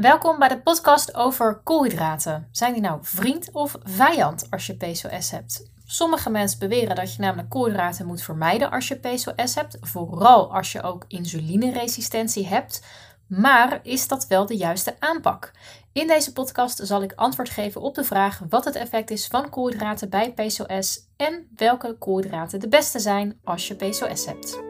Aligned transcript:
Welkom 0.00 0.38
bij 0.38 0.48
de 0.48 0.60
podcast 0.60 1.14
over 1.14 1.60
koolhydraten. 1.64 2.48
Zijn 2.50 2.72
die 2.72 2.82
nou 2.82 2.98
vriend 3.02 3.50
of 3.52 3.76
vijand 3.82 4.46
als 4.50 4.66
je 4.66 4.76
PCOS 4.76 5.30
hebt? 5.30 5.70
Sommige 5.84 6.30
mensen 6.30 6.58
beweren 6.58 6.96
dat 6.96 7.14
je 7.14 7.20
namelijk 7.20 7.48
koolhydraten 7.48 8.06
moet 8.06 8.22
vermijden 8.22 8.70
als 8.70 8.88
je 8.88 8.94
PCOS 8.94 9.54
hebt, 9.54 9.78
vooral 9.80 10.54
als 10.54 10.72
je 10.72 10.82
ook 10.82 11.04
insulineresistentie 11.08 12.46
hebt. 12.46 12.84
Maar 13.26 13.80
is 13.82 14.08
dat 14.08 14.26
wel 14.26 14.46
de 14.46 14.56
juiste 14.56 14.96
aanpak? 14.98 15.52
In 15.92 16.06
deze 16.06 16.32
podcast 16.32 16.80
zal 16.82 17.02
ik 17.02 17.12
antwoord 17.12 17.50
geven 17.50 17.80
op 17.80 17.94
de 17.94 18.04
vraag 18.04 18.40
wat 18.48 18.64
het 18.64 18.74
effect 18.74 19.10
is 19.10 19.26
van 19.26 19.50
koolhydraten 19.50 20.10
bij 20.10 20.32
PCOS 20.32 21.00
en 21.16 21.48
welke 21.56 21.96
koolhydraten 21.98 22.60
de 22.60 22.68
beste 22.68 22.98
zijn 22.98 23.40
als 23.44 23.68
je 23.68 23.74
PCOS 23.74 24.26
hebt. 24.26 24.60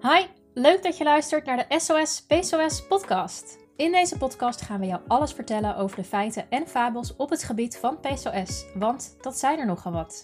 Hi, 0.00 0.26
leuk 0.54 0.82
dat 0.82 0.96
je 0.96 1.04
luistert 1.04 1.46
naar 1.46 1.66
de 1.68 1.80
SOS 1.80 2.22
PCOS 2.26 2.86
podcast. 2.86 3.58
In 3.76 3.92
deze 3.92 4.18
podcast 4.18 4.60
gaan 4.60 4.80
we 4.80 4.86
jou 4.86 5.00
alles 5.06 5.32
vertellen 5.32 5.76
over 5.76 5.96
de 5.96 6.04
feiten 6.04 6.50
en 6.50 6.66
fabels 6.66 7.16
op 7.16 7.30
het 7.30 7.42
gebied 7.42 7.78
van 7.78 8.00
PCOS, 8.00 8.64
want 8.74 9.16
dat 9.20 9.38
zijn 9.38 9.58
er 9.58 9.66
nogal 9.66 9.92
wat. 9.92 10.22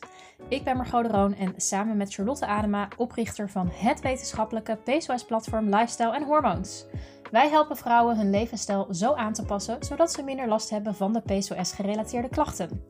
Ik 0.48 0.64
ben 0.64 0.76
Margot 0.76 1.04
de 1.04 1.10
Roon 1.10 1.34
en 1.34 1.54
samen 1.56 1.96
met 1.96 2.14
Charlotte 2.14 2.46
Adema, 2.46 2.88
oprichter 2.96 3.50
van 3.50 3.70
het 3.72 4.00
wetenschappelijke 4.00 4.78
PCOS-platform 4.84 5.68
Lifestyle 5.68 6.14
en 6.14 6.22
Hormoons. 6.22 6.84
Wij 7.30 7.48
helpen 7.48 7.76
vrouwen 7.76 8.16
hun 8.16 8.30
levensstijl 8.30 8.86
zo 8.90 9.14
aan 9.14 9.32
te 9.32 9.44
passen, 9.44 9.76
zodat 9.80 10.12
ze 10.12 10.22
minder 10.22 10.48
last 10.48 10.70
hebben 10.70 10.94
van 10.94 11.12
de 11.12 11.20
PCOS-gerelateerde 11.20 12.28
klachten. 12.28 12.86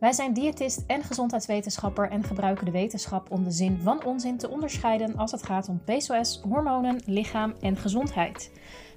Wij 0.00 0.12
zijn 0.12 0.32
diëtist 0.32 0.84
en 0.86 1.02
gezondheidswetenschapper 1.02 2.10
en 2.10 2.24
gebruiken 2.24 2.64
de 2.64 2.70
wetenschap 2.70 3.30
om 3.30 3.44
de 3.44 3.50
zin 3.50 3.80
van 3.82 4.04
onzin 4.04 4.38
te 4.38 4.50
onderscheiden 4.50 5.16
als 5.16 5.30
het 5.30 5.42
gaat 5.42 5.68
om 5.68 5.82
PCOS, 5.84 6.40
hormonen, 6.48 7.00
lichaam 7.06 7.54
en 7.60 7.76
gezondheid. 7.76 8.50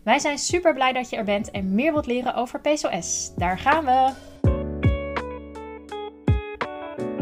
Wij 0.03 0.19
zijn 0.19 0.37
super 0.37 0.73
blij 0.73 0.93
dat 0.93 1.09
je 1.09 1.15
er 1.15 1.23
bent 1.23 1.51
en 1.51 1.75
meer 1.75 1.91
wilt 1.91 2.05
leren 2.05 2.35
over 2.35 2.59
PCOS. 2.59 3.31
Daar 3.37 3.59
gaan 3.59 3.85
we! 3.85 4.31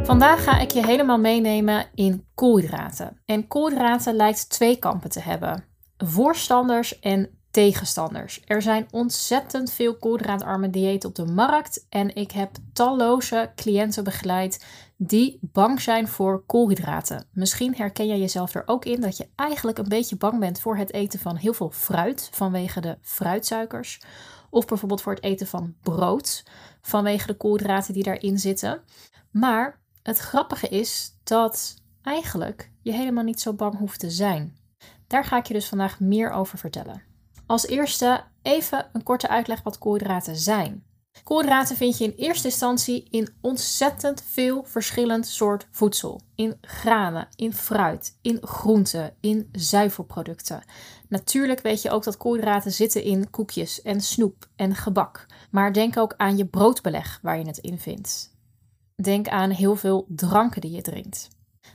Vandaag 0.03 0.43
ga 0.43 0.59
ik 0.59 0.71
je 0.71 0.85
helemaal 0.85 1.19
meenemen 1.19 1.85
in 1.95 2.27
koolhydraten. 2.35 3.21
En 3.25 3.47
koolhydraten 3.47 4.15
lijkt 4.15 4.49
twee 4.49 4.77
kampen 4.77 5.09
te 5.09 5.21
hebben: 5.21 5.65
voorstanders 5.97 6.99
en 6.99 7.40
tegenstanders. 7.51 8.41
Er 8.45 8.61
zijn 8.61 8.87
ontzettend 8.91 9.71
veel 9.71 9.95
koolhydraatarme 9.95 10.69
diëten 10.69 11.09
op 11.09 11.15
de 11.15 11.25
markt 11.25 11.85
en 11.89 12.15
ik 12.15 12.31
heb 12.31 12.51
talloze 12.73 13.51
cliënten 13.55 14.03
begeleid 14.03 14.65
die 14.97 15.39
bang 15.41 15.81
zijn 15.81 16.07
voor 16.07 16.43
koolhydraten. 16.45 17.25
Misschien 17.31 17.75
herken 17.75 18.07
jij 18.07 18.19
jezelf 18.19 18.55
er 18.55 18.63
ook 18.65 18.85
in 18.85 19.01
dat 19.01 19.17
je 19.17 19.27
eigenlijk 19.35 19.77
een 19.77 19.89
beetje 19.89 20.15
bang 20.15 20.39
bent 20.39 20.59
voor 20.59 20.77
het 20.77 20.93
eten 20.93 21.19
van 21.19 21.35
heel 21.35 21.53
veel 21.53 21.71
fruit 21.71 22.29
vanwege 22.31 22.81
de 22.81 22.97
fruitsuikers. 23.01 24.01
Of 24.49 24.65
bijvoorbeeld 24.65 25.01
voor 25.01 25.13
het 25.13 25.23
eten 25.23 25.47
van 25.47 25.75
brood 25.81 26.43
vanwege 26.81 27.27
de 27.27 27.33
koolhydraten 27.33 27.93
die 27.93 28.03
daarin 28.03 28.39
zitten. 28.39 28.81
Maar 29.31 29.79
het 30.03 30.17
grappige 30.17 30.67
is 30.67 31.17
dat 31.23 31.75
eigenlijk 32.01 32.71
je 32.81 32.91
helemaal 32.91 33.23
niet 33.23 33.41
zo 33.41 33.53
bang 33.53 33.77
hoeft 33.77 33.99
te 33.99 34.09
zijn. 34.09 34.57
Daar 35.07 35.25
ga 35.25 35.37
ik 35.37 35.45
je 35.45 35.53
dus 35.53 35.67
vandaag 35.67 35.99
meer 35.99 36.31
over 36.31 36.57
vertellen. 36.57 37.10
Als 37.51 37.67
eerste 37.67 38.23
even 38.41 38.89
een 38.93 39.03
korte 39.03 39.27
uitleg 39.27 39.63
wat 39.63 39.77
koolhydraten 39.77 40.35
zijn. 40.35 40.83
Koolhydraten 41.23 41.75
vind 41.75 41.97
je 41.97 42.03
in 42.03 42.13
eerste 42.15 42.47
instantie 42.47 43.07
in 43.09 43.29
ontzettend 43.41 44.23
veel 44.27 44.63
verschillend 44.63 45.27
soort 45.27 45.67
voedsel. 45.71 46.21
In 46.35 46.57
granen, 46.61 47.27
in 47.35 47.53
fruit, 47.53 48.17
in 48.21 48.37
groenten, 48.41 49.13
in 49.19 49.49
zuivelproducten. 49.51 50.63
Natuurlijk 51.07 51.61
weet 51.61 51.81
je 51.81 51.89
ook 51.89 52.03
dat 52.03 52.17
koolhydraten 52.17 52.71
zitten 52.71 53.03
in 53.03 53.29
koekjes 53.29 53.81
en 53.81 54.01
snoep 54.01 54.47
en 54.55 54.75
gebak. 54.75 55.25
Maar 55.49 55.73
denk 55.73 55.97
ook 55.97 56.13
aan 56.17 56.37
je 56.37 56.45
broodbeleg 56.45 57.19
waar 57.21 57.37
je 57.37 57.45
het 57.45 57.57
in 57.57 57.79
vindt. 57.79 58.35
Denk 58.95 59.27
aan 59.27 59.49
heel 59.49 59.75
veel 59.75 60.05
dranken 60.09 60.61
die 60.61 60.71
je 60.71 60.81
drinkt. 60.81 61.27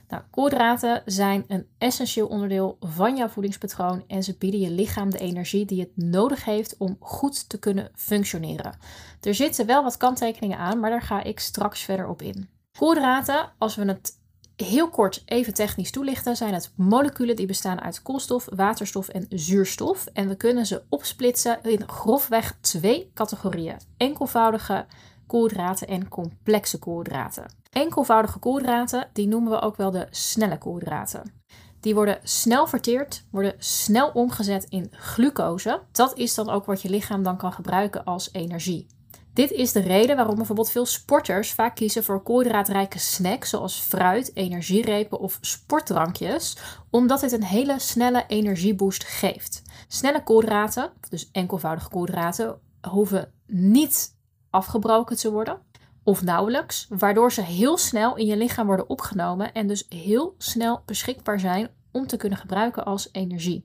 Nou, 0.07 0.23
koolhydraten 0.31 1.01
zijn 1.05 1.43
een 1.47 1.67
essentieel 1.77 2.27
onderdeel 2.27 2.77
van 2.79 3.17
jouw 3.17 3.27
voedingspatroon 3.27 4.03
en 4.07 4.23
ze 4.23 4.35
bieden 4.37 4.59
je 4.59 4.69
lichaam 4.69 5.09
de 5.09 5.17
energie 5.17 5.65
die 5.65 5.79
het 5.79 5.91
nodig 5.95 6.45
heeft 6.45 6.77
om 6.77 6.97
goed 6.99 7.49
te 7.49 7.59
kunnen 7.59 7.91
functioneren. 7.95 8.77
Er 9.21 9.35
zitten 9.35 9.65
wel 9.65 9.83
wat 9.83 9.97
kanttekeningen 9.97 10.57
aan, 10.57 10.79
maar 10.79 10.89
daar 10.89 11.01
ga 11.01 11.23
ik 11.23 11.39
straks 11.39 11.81
verder 11.81 12.07
op 12.07 12.21
in. 12.21 12.49
Koolhydraten, 12.79 13.51
als 13.57 13.75
we 13.75 13.85
het 13.85 14.19
heel 14.55 14.89
kort 14.89 15.23
even 15.25 15.53
technisch 15.53 15.91
toelichten, 15.91 16.35
zijn 16.35 16.53
het 16.53 16.71
moleculen 16.75 17.35
die 17.35 17.45
bestaan 17.45 17.81
uit 17.81 18.01
koolstof, 18.01 18.47
waterstof 18.55 19.07
en 19.07 19.25
zuurstof. 19.29 20.05
En 20.13 20.27
we 20.27 20.35
kunnen 20.35 20.65
ze 20.65 20.83
opsplitsen 20.89 21.59
in 21.63 21.89
grofweg 21.89 22.57
twee 22.61 23.11
categorieën: 23.13 23.79
enkelvoudige 23.97 24.85
koolhydraten 25.27 25.87
en 25.87 26.07
complexe 26.07 26.79
koolhydraten. 26.79 27.45
Enkelvoudige 27.71 28.39
koolhydraten, 28.39 29.09
die 29.13 29.27
noemen 29.27 29.51
we 29.51 29.61
ook 29.61 29.75
wel 29.75 29.91
de 29.91 30.07
snelle 30.09 30.57
koolhydraten. 30.57 31.33
Die 31.79 31.95
worden 31.95 32.19
snel 32.23 32.67
verteerd, 32.67 33.25
worden 33.31 33.55
snel 33.57 34.09
omgezet 34.09 34.65
in 34.69 34.91
glucose. 34.91 35.81
Dat 35.91 36.17
is 36.17 36.33
dan 36.33 36.49
ook 36.49 36.65
wat 36.65 36.81
je 36.81 36.89
lichaam 36.89 37.23
dan 37.23 37.37
kan 37.37 37.53
gebruiken 37.53 38.03
als 38.03 38.29
energie. 38.31 38.87
Dit 39.33 39.51
is 39.51 39.71
de 39.71 39.79
reden 39.79 40.15
waarom 40.15 40.35
bijvoorbeeld 40.35 40.69
veel 40.69 40.85
sporters 40.85 41.53
vaak 41.53 41.75
kiezen 41.75 42.03
voor 42.03 42.23
koolhydraatrijke 42.23 42.99
snacks 42.99 43.49
zoals 43.49 43.79
fruit, 43.79 44.31
energierepen 44.35 45.19
of 45.19 45.37
sportdrankjes, 45.41 46.57
omdat 46.89 47.19
dit 47.19 47.31
een 47.31 47.43
hele 47.43 47.79
snelle 47.79 48.23
energieboost 48.27 49.03
geeft. 49.03 49.61
Snelle 49.87 50.23
koolhydraten, 50.23 50.91
dus 51.09 51.29
enkelvoudige 51.31 51.89
koolhydraten, 51.89 52.59
hoeven 52.89 53.31
niet 53.47 54.16
afgebroken 54.49 55.17
te 55.17 55.31
worden 55.31 55.59
of 56.07 56.23
nauwelijks, 56.23 56.87
waardoor 56.89 57.31
ze 57.31 57.41
heel 57.41 57.77
snel 57.77 58.15
in 58.15 58.25
je 58.25 58.37
lichaam 58.37 58.65
worden 58.65 58.89
opgenomen 58.89 59.53
en 59.53 59.67
dus 59.67 59.85
heel 59.89 60.35
snel 60.37 60.81
beschikbaar 60.85 61.39
zijn 61.39 61.69
om 61.91 62.07
te 62.07 62.17
kunnen 62.17 62.37
gebruiken 62.37 62.85
als 62.85 63.09
energie. 63.11 63.63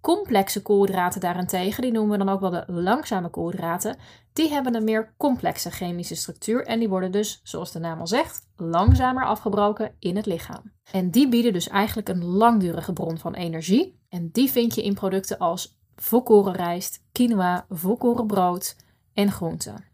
Complexe 0.00 0.62
koolhydraten 0.62 1.20
daarentegen, 1.20 1.82
die 1.82 1.92
noemen 1.92 2.18
we 2.18 2.24
dan 2.24 2.34
ook 2.34 2.40
wel 2.40 2.50
de 2.50 2.64
langzame 2.66 3.28
koolhydraten, 3.28 3.96
die 4.32 4.48
hebben 4.48 4.74
een 4.74 4.84
meer 4.84 5.14
complexe 5.16 5.70
chemische 5.70 6.14
structuur 6.14 6.66
en 6.66 6.78
die 6.78 6.88
worden 6.88 7.12
dus, 7.12 7.40
zoals 7.42 7.72
de 7.72 7.78
naam 7.78 8.00
al 8.00 8.06
zegt, 8.06 8.46
langzamer 8.56 9.24
afgebroken 9.24 9.94
in 9.98 10.16
het 10.16 10.26
lichaam. 10.26 10.72
En 10.92 11.10
die 11.10 11.28
bieden 11.28 11.52
dus 11.52 11.68
eigenlijk 11.68 12.08
een 12.08 12.24
langdurige 12.24 12.92
bron 12.92 13.18
van 13.18 13.34
energie 13.34 14.00
en 14.08 14.28
die 14.32 14.50
vind 14.50 14.74
je 14.74 14.82
in 14.82 14.94
producten 14.94 15.38
als 15.38 15.78
volkoren 15.96 16.52
rijst, 16.52 17.04
quinoa, 17.12 17.66
volkoren 17.68 18.26
brood 18.26 18.76
en 19.14 19.30
groenten. 19.30 19.91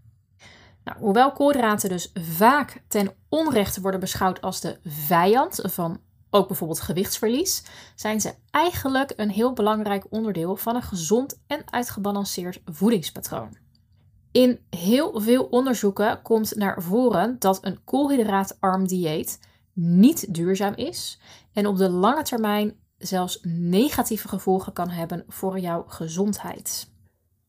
Nou, 0.89 1.01
hoewel 1.01 1.33
koolhydraten 1.33 1.89
dus 1.89 2.11
vaak 2.15 2.83
ten 2.87 3.15
onrechte 3.29 3.81
worden 3.81 4.01
beschouwd 4.01 4.41
als 4.41 4.61
de 4.61 4.79
vijand 4.85 5.61
van 5.63 6.01
ook 6.31 6.49
bijvoorbeeld 6.49 6.81
gewichtsverlies, 6.81 7.63
zijn 7.95 8.21
ze 8.21 8.35
eigenlijk 8.51 9.13
een 9.17 9.31
heel 9.31 9.53
belangrijk 9.53 10.07
onderdeel 10.11 10.57
van 10.57 10.75
een 10.75 10.83
gezond 10.83 11.41
en 11.47 11.63
uitgebalanceerd 11.71 12.61
voedingspatroon. 12.65 13.57
In 14.33 14.61
heel 14.71 15.21
veel 15.21 15.45
onderzoeken 15.45 16.23
komt 16.23 16.57
naar 16.57 16.83
voren 16.83 17.37
dat 17.39 17.59
een 17.65 17.85
koolhydraatarm 17.85 18.87
dieet 18.87 19.41
niet 19.73 20.35
duurzaam 20.35 20.75
is 20.75 21.21
en 21.53 21.67
op 21.67 21.77
de 21.77 21.91
lange 21.91 22.23
termijn 22.23 22.77
zelfs 22.99 23.39
negatieve 23.43 24.29
gevolgen 24.29 24.73
kan 24.73 24.89
hebben 24.89 25.25
voor 25.27 25.59
jouw 25.59 25.85
gezondheid. 25.87 26.91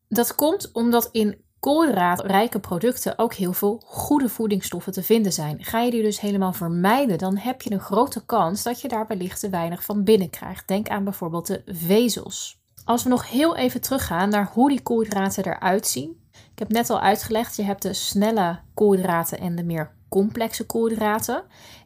Dat 0.08 0.34
komt 0.34 0.72
omdat 0.72 1.08
in 1.12 1.44
koolhydraatrijke 1.60 2.60
producten 2.60 3.18
ook 3.18 3.34
heel 3.34 3.52
veel 3.52 3.82
goede 3.84 4.28
voedingsstoffen 4.28 4.92
te 4.92 5.02
vinden 5.02 5.32
zijn. 5.32 5.64
Ga 5.64 5.80
je 5.80 5.90
die 5.90 6.02
dus 6.02 6.20
helemaal 6.20 6.52
vermijden, 6.52 7.18
dan 7.18 7.36
heb 7.36 7.62
je 7.62 7.72
een 7.72 7.80
grote 7.80 8.24
kans 8.24 8.62
dat 8.62 8.80
je 8.80 8.88
daar 8.88 9.06
wellicht 9.06 9.40
te 9.40 9.48
weinig 9.48 9.84
van 9.84 10.04
binnenkrijgt. 10.04 10.68
Denk 10.68 10.88
aan 10.88 11.04
bijvoorbeeld 11.04 11.46
de 11.46 11.62
vezels. 11.66 12.58
Als 12.84 13.02
we 13.02 13.08
nog 13.08 13.30
heel 13.30 13.56
even 13.56 13.80
teruggaan 13.80 14.28
naar 14.28 14.50
hoe 14.52 14.68
die 14.68 14.82
koolhydraten 14.82 15.44
eruit 15.44 15.86
zien. 15.86 16.18
Ik 16.32 16.58
heb 16.58 16.68
net 16.68 16.90
al 16.90 17.00
uitgelegd, 17.00 17.56
je 17.56 17.62
hebt 17.62 17.82
de 17.82 17.92
snelle 17.92 18.58
koolhydraten 18.74 19.38
en 19.38 19.56
de 19.56 19.64
meer 19.64 19.90
complexe 20.08 20.66
koolhydraten. 20.66 21.42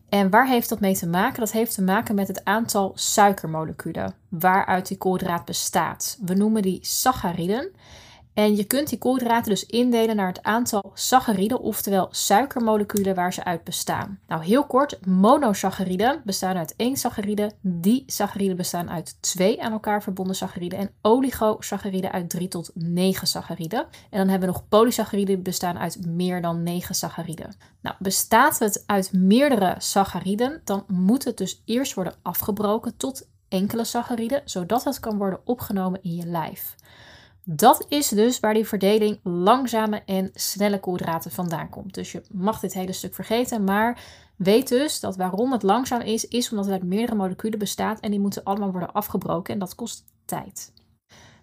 En 0.09 0.31
waar 0.31 0.49
heeft 0.49 0.69
dat 0.69 0.81
mee 0.81 0.97
te 0.97 1.07
maken? 1.07 1.41
Dat 1.41 1.53
heeft 1.53 1.75
te 1.75 1.83
maken 1.83 2.15
met 2.15 2.29
het 2.29 2.45
aantal 2.45 2.93
suikermoleculen 2.95 4.15
waaruit 4.29 4.89
die 4.89 4.97
koolhydraat 4.97 5.45
bestaat. 5.45 6.19
We 6.21 6.35
noemen 6.35 6.63
die 6.63 6.79
sacchariden. 6.83 7.71
En 8.35 8.57
je 8.57 8.65
kunt 8.65 8.89
die 8.89 8.99
koolhydraten 8.99 9.51
dus 9.51 9.67
indelen 9.67 10.17
naar 10.17 10.27
het 10.27 10.43
aantal 10.43 10.91
sacchariden, 10.95 11.61
oftewel 11.61 12.09
suikermoleculen 12.11 13.15
waar 13.15 13.33
ze 13.33 13.45
uit 13.45 13.65
bestaan. 13.65 14.19
Nou, 14.27 14.45
heel 14.45 14.65
kort, 14.67 15.07
monosacchariden 15.07 16.21
bestaan 16.25 16.57
uit 16.57 16.75
één 16.77 16.97
saccharide, 16.97 17.53
disacchariden 17.61 18.57
bestaan 18.57 18.91
uit 18.91 19.23
twee 19.23 19.63
aan 19.63 19.73
elkaar 19.73 20.03
verbonden 20.03 20.37
sacchariden 20.37 20.79
en 20.79 20.91
oligosacchariden 21.03 22.13
uit 22.13 22.31
drie 22.31 22.49
tot 22.49 22.71
negen 22.75 23.27
sacchariden. 23.27 23.87
En 24.11 24.19
dan 24.19 24.29
hebben 24.29 24.49
we 24.49 24.55
nog 24.55 24.69
polysacchariden 24.69 25.43
bestaan 25.43 25.79
uit 25.79 26.07
meer 26.07 26.43
dan 26.43 26.63
negen 26.63 26.95
sacchariden. 26.95 27.55
Nou, 27.81 27.97
bestaat 27.99 28.59
het 28.59 28.83
uit 28.87 29.13
meerdere 29.13 29.75
sacchariden, 29.79 30.61
dan 30.65 30.85
moet 30.87 31.25
het 31.25 31.37
dus 31.37 31.63
eerst 31.65 31.95
worden 31.95 32.15
afgebroken 32.23 32.97
tot 32.97 33.27
enkele 33.49 33.85
sacchariden, 33.85 34.43
zodat 34.45 34.85
het 34.85 35.01
kan 35.01 35.19
worden 35.19 35.41
opgenomen 35.45 36.03
in 36.03 36.15
je 36.15 36.27
lijf. 36.27 36.75
Dat 37.45 37.85
is 37.89 38.09
dus 38.09 38.41
waar 38.41 38.55
die 38.55 38.67
verdeling 38.67 39.21
langzame 39.23 40.03
en 40.07 40.31
snelle 40.35 40.81
koolhydraten 40.81 41.31
vandaan 41.31 41.69
komt. 41.69 41.95
Dus 41.95 42.13
je 42.13 42.23
mag 42.33 42.61
dit 42.61 42.75
hele 42.75 42.93
stuk 42.93 43.15
vergeten, 43.15 43.65
maar 43.65 44.05
weet 44.37 44.69
dus 44.69 45.01
dat 45.01 45.17
waarom 45.17 45.53
het 45.53 45.63
langzaam 45.63 46.01
is, 46.01 46.29
is 46.29 46.51
omdat 46.51 46.65
het 46.65 46.75
uit 46.75 46.85
meerdere 46.85 47.17
moleculen 47.17 47.59
bestaat 47.59 48.01
en 48.01 48.11
die 48.11 48.21
moeten 48.21 48.45
allemaal 48.45 48.71
worden 48.71 48.93
afgebroken 48.93 49.53
en 49.53 49.59
dat 49.59 49.75
kost 49.75 50.05
tijd. 50.25 50.73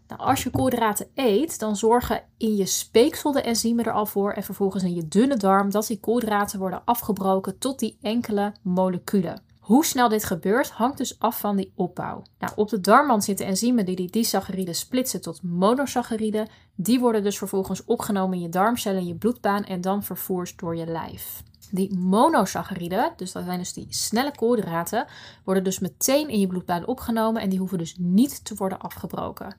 Nou, 0.07 0.21
als 0.21 0.43
je 0.43 0.49
koolhydraten 0.49 1.07
eet, 1.15 1.59
dan 1.59 1.75
zorgen 1.75 2.23
in 2.37 2.55
je 2.55 2.65
speeksel 2.65 3.31
de 3.31 3.41
enzymen 3.41 3.85
er 3.85 3.91
al 3.91 4.05
voor 4.05 4.31
en 4.31 4.43
vervolgens 4.43 4.83
in 4.83 4.95
je 4.95 5.07
dunne 5.07 5.37
darm 5.37 5.71
dat 5.71 5.87
die 5.87 5.99
koolhydraten 5.99 6.59
worden 6.59 6.81
afgebroken 6.85 7.57
tot 7.57 7.79
die 7.79 7.97
enkele 8.01 8.53
moleculen. 8.61 9.50
Hoe 9.71 9.85
snel 9.85 10.09
dit 10.09 10.23
gebeurt 10.23 10.69
hangt 10.69 10.97
dus 10.97 11.19
af 11.19 11.39
van 11.39 11.55
die 11.55 11.71
opbouw. 11.75 12.23
Nou, 12.39 12.53
op 12.55 12.69
de 12.69 12.81
darmwand 12.81 13.23
zitten 13.23 13.45
enzymen 13.45 13.85
die 13.85 13.95
die 13.95 14.09
disacchariden 14.09 14.75
splitsen 14.75 15.21
tot 15.21 15.43
monosacchariden. 15.43 16.49
Die 16.75 16.99
worden 16.99 17.23
dus 17.23 17.37
vervolgens 17.37 17.83
opgenomen 17.85 18.35
in 18.35 18.41
je 18.41 18.49
darmcellen, 18.49 18.99
in 18.99 19.07
je 19.07 19.15
bloedbaan 19.15 19.63
en 19.63 19.81
dan 19.81 20.03
vervoerd 20.03 20.59
door 20.59 20.75
je 20.75 20.85
lijf. 20.85 21.43
Die 21.69 21.97
monosacchariden, 21.97 23.13
dus 23.15 23.31
dat 23.31 23.43
zijn 23.43 23.59
dus 23.59 23.73
die 23.73 23.85
snelle 23.89 24.35
koolhydraten, 24.35 25.05
worden 25.43 25.63
dus 25.63 25.79
meteen 25.79 26.29
in 26.29 26.39
je 26.39 26.47
bloedbaan 26.47 26.85
opgenomen 26.85 27.41
en 27.41 27.49
die 27.49 27.59
hoeven 27.59 27.77
dus 27.77 27.95
niet 27.99 28.45
te 28.45 28.55
worden 28.55 28.79
afgebroken. 28.79 29.55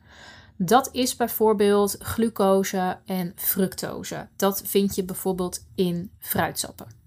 Dat 0.56 0.88
is 0.92 1.16
bijvoorbeeld 1.16 1.96
glucose 1.98 2.98
en 3.04 3.32
fructose. 3.36 4.28
Dat 4.36 4.62
vind 4.64 4.94
je 4.94 5.04
bijvoorbeeld 5.04 5.66
in 5.74 6.10
fruitsappen. 6.18 7.01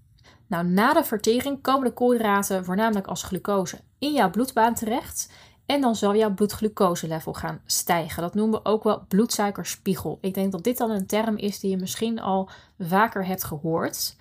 Nou, 0.46 0.66
na 0.66 0.92
de 0.92 1.04
vertering 1.04 1.62
komen 1.62 1.84
de 1.84 1.92
koolhydraten 1.92 2.64
voornamelijk 2.64 3.06
als 3.06 3.22
glucose 3.22 3.80
in 3.98 4.12
jouw 4.12 4.30
bloedbaan 4.30 4.74
terecht. 4.74 5.32
En 5.66 5.80
dan 5.80 5.96
zal 5.96 6.14
jouw 6.14 6.34
bloedglucoselevel 6.34 7.32
gaan 7.32 7.60
stijgen. 7.66 8.22
Dat 8.22 8.34
noemen 8.34 8.62
we 8.62 8.68
ook 8.68 8.84
wel 8.84 9.04
bloedsuikerspiegel. 9.08 10.18
Ik 10.20 10.34
denk 10.34 10.52
dat 10.52 10.64
dit 10.64 10.78
dan 10.78 10.90
een 10.90 11.06
term 11.06 11.36
is 11.36 11.60
die 11.60 11.70
je 11.70 11.76
misschien 11.76 12.20
al 12.20 12.48
vaker 12.78 13.26
hebt 13.26 13.44
gehoord. 13.44 14.16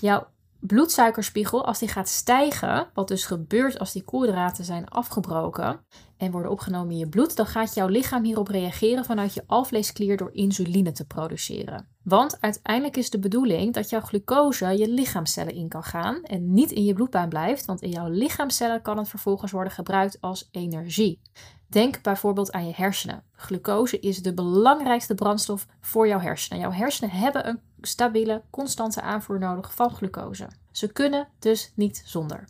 Jouw 0.00 0.26
bloedsuikerspiegel, 0.60 1.66
als 1.66 1.78
die 1.78 1.88
gaat 1.88 2.08
stijgen, 2.08 2.86
wat 2.94 3.08
dus 3.08 3.24
gebeurt 3.24 3.78
als 3.78 3.92
die 3.92 4.04
koolhydraten 4.04 4.64
zijn 4.64 4.88
afgebroken 4.88 5.80
en 6.16 6.30
worden 6.30 6.50
opgenomen 6.50 6.92
in 6.92 6.98
je 6.98 7.08
bloed, 7.08 7.36
dan 7.36 7.46
gaat 7.46 7.74
jouw 7.74 7.88
lichaam 7.88 8.24
hierop 8.24 8.48
reageren 8.48 9.04
vanuit 9.04 9.34
je 9.34 9.42
alvleesklier 9.46 10.16
door 10.16 10.30
insuline 10.32 10.92
te 10.92 11.06
produceren. 11.06 11.88
Want 12.02 12.40
uiteindelijk 12.40 12.96
is 12.96 13.10
de 13.10 13.18
bedoeling 13.18 13.74
dat 13.74 13.90
jouw 13.90 14.00
glucose 14.00 14.66
je 14.66 14.88
lichaamcellen 14.88 15.54
in 15.54 15.68
kan 15.68 15.82
gaan 15.82 16.22
en 16.22 16.52
niet 16.52 16.70
in 16.70 16.84
je 16.84 16.94
bloedbaan 16.94 17.28
blijft, 17.28 17.64
want 17.64 17.82
in 17.82 17.90
jouw 17.90 18.08
lichaamcellen 18.08 18.82
kan 18.82 18.98
het 18.98 19.08
vervolgens 19.08 19.52
worden 19.52 19.72
gebruikt 19.72 20.20
als 20.20 20.48
energie. 20.50 21.20
Denk 21.66 22.02
bijvoorbeeld 22.02 22.52
aan 22.52 22.66
je 22.66 22.72
hersenen. 22.76 23.22
Glucose 23.32 24.00
is 24.00 24.22
de 24.22 24.34
belangrijkste 24.34 25.14
brandstof 25.14 25.66
voor 25.80 26.08
jouw 26.08 26.20
hersenen. 26.20 26.60
Jouw 26.60 26.72
hersenen 26.72 27.10
hebben 27.10 27.48
een 27.48 27.60
stabiele, 27.80 28.42
constante 28.50 29.00
aanvoer 29.00 29.38
nodig 29.38 29.74
van 29.74 29.90
glucose. 29.90 30.48
Ze 30.70 30.92
kunnen 30.92 31.28
dus 31.38 31.72
niet 31.74 32.02
zonder. 32.04 32.44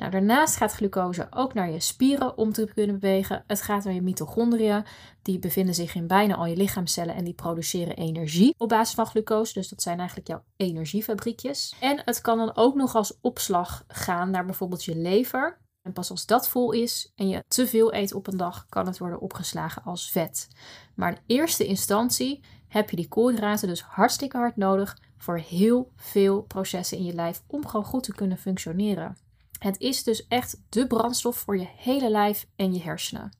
Nou, 0.00 0.12
daarnaast 0.12 0.56
gaat 0.56 0.72
glucose 0.72 1.26
ook 1.30 1.54
naar 1.54 1.70
je 1.70 1.80
spieren 1.80 2.38
om 2.38 2.52
te 2.52 2.70
kunnen 2.74 2.98
bewegen. 2.98 3.44
Het 3.46 3.62
gaat 3.62 3.84
naar 3.84 3.94
je 3.94 4.02
mitochondriën. 4.02 4.84
Die 5.22 5.38
bevinden 5.38 5.74
zich 5.74 5.94
in 5.94 6.06
bijna 6.06 6.34
al 6.34 6.46
je 6.46 6.56
lichaamcellen 6.56 7.14
en 7.14 7.24
die 7.24 7.34
produceren 7.34 7.96
energie 7.96 8.54
op 8.56 8.68
basis 8.68 8.94
van 8.94 9.06
glucose. 9.06 9.52
Dus 9.52 9.68
dat 9.68 9.82
zijn 9.82 9.98
eigenlijk 9.98 10.28
jouw 10.28 10.44
energiefabriekjes. 10.56 11.74
En 11.80 12.02
het 12.04 12.20
kan 12.20 12.38
dan 12.38 12.56
ook 12.56 12.74
nog 12.74 12.94
als 12.94 13.18
opslag 13.20 13.84
gaan 13.88 14.30
naar 14.30 14.44
bijvoorbeeld 14.44 14.84
je 14.84 14.96
lever. 14.96 15.58
En 15.82 15.92
pas 15.92 16.10
als 16.10 16.26
dat 16.26 16.48
vol 16.48 16.72
is 16.72 17.12
en 17.14 17.28
je 17.28 17.44
te 17.48 17.66
veel 17.66 17.94
eet 17.94 18.14
op 18.14 18.26
een 18.26 18.36
dag, 18.36 18.66
kan 18.68 18.86
het 18.86 18.98
worden 18.98 19.20
opgeslagen 19.20 19.82
als 19.82 20.10
vet. 20.10 20.48
Maar 20.94 21.10
in 21.12 21.18
eerste 21.26 21.66
instantie 21.66 22.40
heb 22.68 22.90
je 22.90 22.96
die 22.96 23.08
koolhydraten 23.08 23.68
dus 23.68 23.82
hartstikke 23.82 24.36
hard 24.36 24.56
nodig 24.56 24.98
voor 25.16 25.38
heel 25.38 25.92
veel 25.96 26.42
processen 26.42 26.98
in 26.98 27.04
je 27.04 27.14
lijf 27.14 27.42
om 27.46 27.66
gewoon 27.66 27.86
goed 27.86 28.02
te 28.02 28.14
kunnen 28.14 28.38
functioneren. 28.38 29.16
Het 29.60 29.78
is 29.78 30.02
dus 30.02 30.26
echt 30.26 30.62
de 30.68 30.86
brandstof 30.86 31.36
voor 31.36 31.58
je 31.58 31.66
hele 31.76 32.10
lijf 32.10 32.46
en 32.56 32.74
je 32.74 32.80
hersenen. 32.80 33.30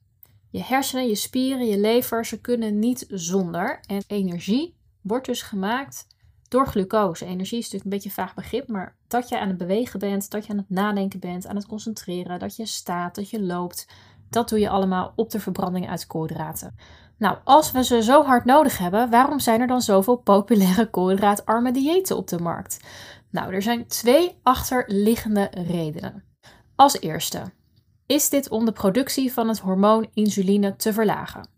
Je 0.49 0.63
hersenen, 0.63 1.07
je 1.07 1.15
spieren, 1.15 1.65
je 1.65 1.79
lever, 1.79 2.25
ze 2.25 2.41
kunnen 2.41 2.79
niet 2.79 3.05
zonder. 3.09 3.79
En 3.87 4.03
energie 4.07 4.75
wordt 5.01 5.25
dus 5.25 5.41
gemaakt 5.41 6.07
door 6.47 6.67
glucose. 6.67 7.25
Energie 7.25 7.57
is 7.57 7.63
natuurlijk 7.63 7.83
een 7.83 7.89
beetje 7.89 8.09
een 8.09 8.25
vaag 8.25 8.33
begrip, 8.33 8.67
maar 8.67 8.95
dat 9.07 9.29
je 9.29 9.39
aan 9.39 9.47
het 9.47 9.57
bewegen 9.57 9.99
bent, 9.99 10.29
dat 10.29 10.45
je 10.45 10.51
aan 10.51 10.57
het 10.57 10.69
nadenken 10.69 11.19
bent, 11.19 11.47
aan 11.47 11.55
het 11.55 11.67
concentreren, 11.67 12.39
dat 12.39 12.55
je 12.55 12.65
staat, 12.65 13.15
dat 13.15 13.29
je 13.29 13.41
loopt, 13.41 13.87
dat 14.29 14.49
doe 14.49 14.59
je 14.59 14.69
allemaal 14.69 15.13
op 15.15 15.29
de 15.29 15.39
verbranding 15.39 15.89
uit 15.89 16.07
koolhydraten. 16.07 16.75
Nou, 17.17 17.37
als 17.43 17.71
we 17.71 17.83
ze 17.83 18.03
zo 18.03 18.23
hard 18.23 18.45
nodig 18.45 18.77
hebben, 18.77 19.09
waarom 19.09 19.39
zijn 19.39 19.61
er 19.61 19.67
dan 19.67 19.81
zoveel 19.81 20.15
populaire 20.15 20.89
koolhydraatarme 20.89 21.71
diëten 21.71 22.17
op 22.17 22.27
de 22.27 22.39
markt? 22.39 22.79
Nou, 23.31 23.53
er 23.53 23.61
zijn 23.61 23.87
twee 23.87 24.39
achterliggende 24.43 25.51
redenen. 25.67 26.23
Als 26.75 26.99
eerste 26.99 27.51
is 28.05 28.29
dit 28.29 28.49
om 28.49 28.65
de 28.65 28.71
productie 28.71 29.33
van 29.33 29.47
het 29.47 29.59
hormoon 29.59 30.09
insuline 30.13 30.75
te 30.75 30.93
verlagen. 30.93 31.49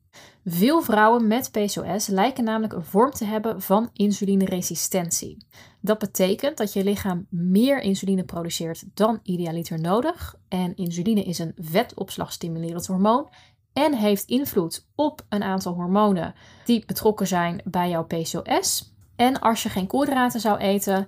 Veel 0.45 0.81
vrouwen 0.81 1.27
met 1.27 1.51
PCOS 1.51 2.07
lijken 2.07 2.43
namelijk 2.43 2.73
een 2.73 2.83
vorm 2.83 3.11
te 3.11 3.25
hebben 3.25 3.61
van 3.61 3.89
insulineresistentie. 3.93 5.45
Dat 5.81 5.99
betekent 5.99 6.57
dat 6.57 6.73
je 6.73 6.83
lichaam 6.83 7.27
meer 7.29 7.79
insuline 7.79 8.23
produceert 8.23 8.83
dan 8.93 9.19
idealiter 9.23 9.79
nodig. 9.79 10.35
En 10.47 10.75
insuline 10.75 11.23
is 11.23 11.39
een 11.39 11.53
vetopslagstimulerend 11.57 12.87
hormoon 12.87 13.29
en 13.73 13.93
heeft 13.93 14.25
invloed 14.25 14.87
op 14.95 15.25
een 15.29 15.43
aantal 15.43 15.73
hormonen 15.73 16.33
die 16.65 16.85
betrokken 16.85 17.27
zijn 17.27 17.61
bij 17.63 17.89
jouw 17.89 18.05
PCOS. 18.05 18.93
En 19.15 19.39
als 19.39 19.63
je 19.63 19.69
geen 19.69 19.87
koolhydraten 19.87 20.39
zou 20.39 20.57
eten, 20.57 21.07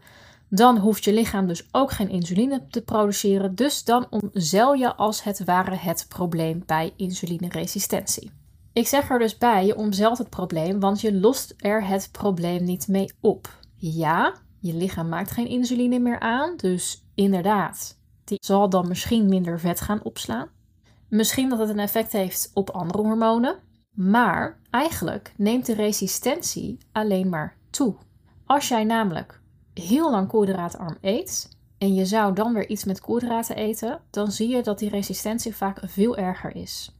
dan 0.49 0.77
hoeft 0.77 1.03
je 1.03 1.13
lichaam 1.13 1.47
dus 1.47 1.67
ook 1.71 1.91
geen 1.91 2.09
insuline 2.09 2.67
te 2.69 2.81
produceren. 2.81 3.55
Dus 3.55 3.83
dan 3.83 4.07
omzeil 4.09 4.73
je 4.73 4.95
als 4.95 5.23
het 5.23 5.43
ware 5.43 5.75
het 5.75 6.05
probleem 6.09 6.63
bij 6.65 6.93
insulineresistentie. 6.95 8.31
Ik 8.73 8.87
zeg 8.87 9.09
er 9.09 9.19
dus 9.19 9.37
bij, 9.37 9.65
je 9.65 9.75
omzeilt 9.75 10.17
het 10.17 10.29
probleem, 10.29 10.79
want 10.79 11.01
je 11.01 11.13
lost 11.13 11.53
er 11.57 11.87
het 11.87 12.09
probleem 12.11 12.63
niet 12.63 12.87
mee 12.87 13.11
op. 13.21 13.59
Ja, 13.75 14.33
je 14.59 14.73
lichaam 14.73 15.09
maakt 15.09 15.31
geen 15.31 15.47
insuline 15.47 15.99
meer 15.99 16.19
aan, 16.19 16.57
dus 16.57 17.05
inderdaad, 17.13 17.97
die 18.23 18.37
zal 18.41 18.69
dan 18.69 18.87
misschien 18.87 19.29
minder 19.29 19.59
vet 19.59 19.81
gaan 19.81 20.03
opslaan. 20.03 20.49
Misschien 21.09 21.49
dat 21.49 21.59
het 21.59 21.69
een 21.69 21.79
effect 21.79 22.11
heeft 22.11 22.51
op 22.53 22.69
andere 22.69 23.03
hormonen, 23.03 23.55
maar 23.91 24.59
eigenlijk 24.69 25.33
neemt 25.37 25.65
de 25.65 25.73
resistentie 25.73 26.77
alleen 26.91 27.29
maar 27.29 27.57
toe. 27.69 27.95
Als 28.45 28.67
jij 28.67 28.83
namelijk 28.83 29.41
heel 29.79 30.11
lang 30.11 30.27
koolhydraatarm 30.27 30.97
eet 31.01 31.49
en 31.77 31.93
je 31.93 32.05
zou 32.05 32.33
dan 32.33 32.53
weer 32.53 32.67
iets 32.67 32.83
met 32.83 33.01
koolhydraten 33.01 33.55
eten, 33.55 33.99
dan 34.09 34.31
zie 34.31 34.49
je 34.49 34.63
dat 34.63 34.79
die 34.79 34.89
resistentie 34.89 35.55
vaak 35.55 35.79
veel 35.83 36.17
erger 36.17 36.55
is. 36.55 36.95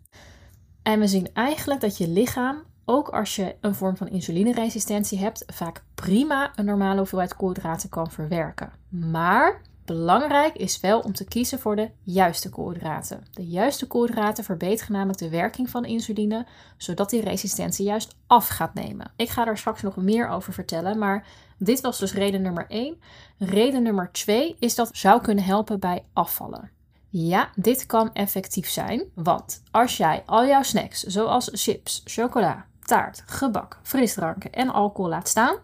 En 0.84 1.00
we 1.00 1.08
zien 1.08 1.30
eigenlijk 1.34 1.82
dat 1.82 1.98
je 1.98 2.08
lichaam, 2.08 2.64
ook 2.86 3.10
als 3.10 3.36
je 3.36 3.56
een 3.62 3.76
vorm 3.76 3.98
van 3.98 4.08
insulineresistentie 4.08 5.20
hebt, 5.20 5.44
vaak 5.48 5.84
prima 5.96 6.52
een 6.56 6.66
normale 6.66 6.98
hoeveelheid 6.98 7.36
koolhydraten 7.36 7.90
kan 7.90 8.12
verwerken. 8.12 8.72
Maar 8.90 9.62
belangrijk 9.86 10.56
is 10.56 10.80
wel 10.80 11.00
om 11.00 11.14
te 11.14 11.26
kiezen 11.26 11.60
voor 11.60 11.76
de 11.76 11.90
juiste 12.02 12.50
koolhydraten. 12.50 13.24
De 13.32 13.48
juiste 13.48 13.88
koolhydraten 13.88 14.44
verbeteren 14.44 14.94
namelijk 14.94 15.20
de 15.20 15.30
werking 15.30 15.70
van 15.70 15.86
insuline, 15.86 16.46
zodat 16.78 17.10
die 17.10 17.22
resistentie 17.22 17.86
juist 17.86 18.16
af 18.28 18.48
gaat 18.48 18.74
nemen. 18.74 19.12
Ik 19.16 19.30
ga 19.30 19.46
daar 19.46 19.58
straks 19.58 19.82
nog 19.82 19.96
meer 19.96 20.30
over 20.30 20.54
vertellen, 20.54 20.98
maar 20.98 21.28
dit 21.58 21.82
was 21.82 22.00
dus 22.00 22.14
reden 22.14 22.42
nummer 22.42 22.66
1. 22.68 23.02
Reden 23.38 23.84
nummer 23.84 24.12
2 24.12 24.56
is 24.60 24.76
dat 24.76 24.90
zou 24.94 25.22
kunnen 25.22 25.44
helpen 25.44 25.80
bij 25.80 26.04
afvallen. 26.14 26.72
Ja, 27.10 27.50
dit 27.56 27.86
kan 27.86 28.14
effectief 28.14 28.70
zijn, 28.70 29.04
want 29.14 29.64
als 29.72 29.98
jij 29.98 30.24
al 30.26 30.46
jouw 30.46 30.64
snacks, 30.64 31.04
zoals 31.04 31.50
chips, 31.52 32.02
chocola, 32.06 32.66
taart, 32.84 33.24
gebak, 33.26 33.80
frisdranken 33.84 34.52
en 34.52 34.70
alcohol 34.70 35.10
laat 35.10 35.28
staan, 35.28 35.56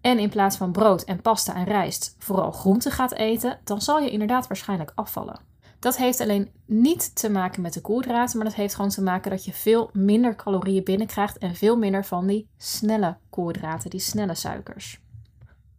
en 0.00 0.18
in 0.18 0.30
plaats 0.30 0.56
van 0.56 0.72
brood 0.72 1.02
en 1.02 1.20
pasta 1.20 1.54
en 1.54 1.64
rijst 1.64 2.14
vooral 2.18 2.50
groente 2.50 2.90
gaat 2.90 3.12
eten, 3.12 3.58
dan 3.64 3.82
zal 3.82 4.00
je 4.00 4.10
inderdaad 4.10 4.46
waarschijnlijk 4.46 4.92
afvallen. 4.94 5.40
Dat 5.78 5.96
heeft 5.96 6.20
alleen 6.20 6.50
niet 6.66 7.14
te 7.16 7.30
maken 7.30 7.62
met 7.62 7.72
de 7.72 7.80
koolhydraten, 7.80 8.36
maar 8.36 8.46
dat 8.46 8.56
heeft 8.56 8.74
gewoon 8.74 8.90
te 8.90 9.02
maken 9.02 9.30
dat 9.30 9.44
je 9.44 9.52
veel 9.52 9.90
minder 9.92 10.36
calorieën 10.36 10.84
binnenkrijgt 10.84 11.38
en 11.38 11.54
veel 11.54 11.76
minder 11.76 12.04
van 12.04 12.26
die 12.26 12.48
snelle 12.56 13.16
koolhydraten, 13.30 13.90
die 13.90 14.00
snelle 14.00 14.34
suikers. 14.34 15.00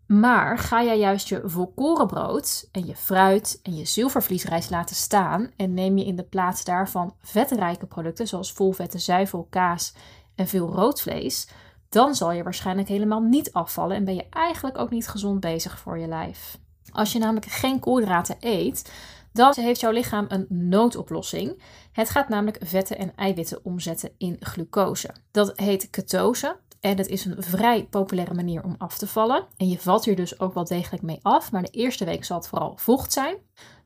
Maar 0.08 0.58
ga 0.58 0.84
jij 0.84 1.00
juist 1.00 1.28
je 1.28 1.42
volkorenbrood 1.46 2.68
en 2.72 2.86
je 2.86 2.96
fruit 2.96 3.60
en 3.64 3.76
je 3.76 3.86
zilvervliesrijst 3.86 4.70
laten 4.70 4.96
staan 4.96 5.52
en 5.56 5.74
neem 5.74 5.98
je 5.98 6.06
in 6.06 6.16
de 6.16 6.24
plaats 6.24 6.64
daarvan 6.64 7.16
vetrijke 7.22 7.86
producten 7.86 8.28
zoals 8.28 8.54
volvette 8.54 8.98
zuivel, 8.98 9.48
kaas 9.50 9.94
en 10.36 10.48
veel 10.48 10.68
rood 10.68 11.02
vlees, 11.02 11.48
dan 11.92 12.16
zal 12.16 12.32
je 12.32 12.44
waarschijnlijk 12.44 12.88
helemaal 12.88 13.22
niet 13.22 13.54
afvallen 13.54 13.96
en 13.96 14.06
ben 14.06 14.16
je 14.16 14.26
eigenlijk 14.30 14.78
ook 14.78 14.90
niet 14.90 15.08
gezond 15.08 15.40
bezig 15.40 15.80
voor 15.80 15.98
je 15.98 16.08
lijf. 16.08 16.58
Als 16.92 17.12
je 17.12 17.20
namelijk 17.20 17.46
geen 17.46 17.80
koolhydraten 17.80 18.36
eet, 18.40 18.92
dan 19.34 19.54
heeft 19.56 19.80
jouw 19.80 19.92
lichaam 19.92 20.26
een 20.28 20.46
noodoplossing. 20.50 21.62
Het 21.92 22.10
gaat 22.10 22.30
namelijk 22.30 22.58
vetten 22.64 22.98
en 22.98 23.16
eiwitten 23.16 23.60
omzetten 23.64 24.12
in 24.18 24.38
glucose. 24.40 25.10
Dat 25.32 25.58
heet 25.58 25.90
ketose. 25.90 26.58
En 26.80 26.98
het 26.98 27.08
is 27.08 27.26
een 27.26 27.44
vrij 27.44 27.88
populaire 27.90 28.34
manier 28.34 28.64
om 28.64 28.76
af 28.78 28.98
te 28.98 29.08
vallen. 29.08 29.46
En 29.58 29.70
je 29.70 29.80
valt 29.80 30.06
hier 30.06 30.16
dus 30.16 30.40
ook 30.40 30.54
wel 30.54 30.66
degelijk 30.66 31.04
mee 31.04 31.20
af. 31.22 31.52
Maar 31.52 31.62
de 31.62 31.70
eerste 31.72 32.06
week 32.06 32.24
zal 32.24 32.38
het 32.38 32.48
vooral 32.48 32.78
vocht 32.78 33.14
zijn. 33.14 33.36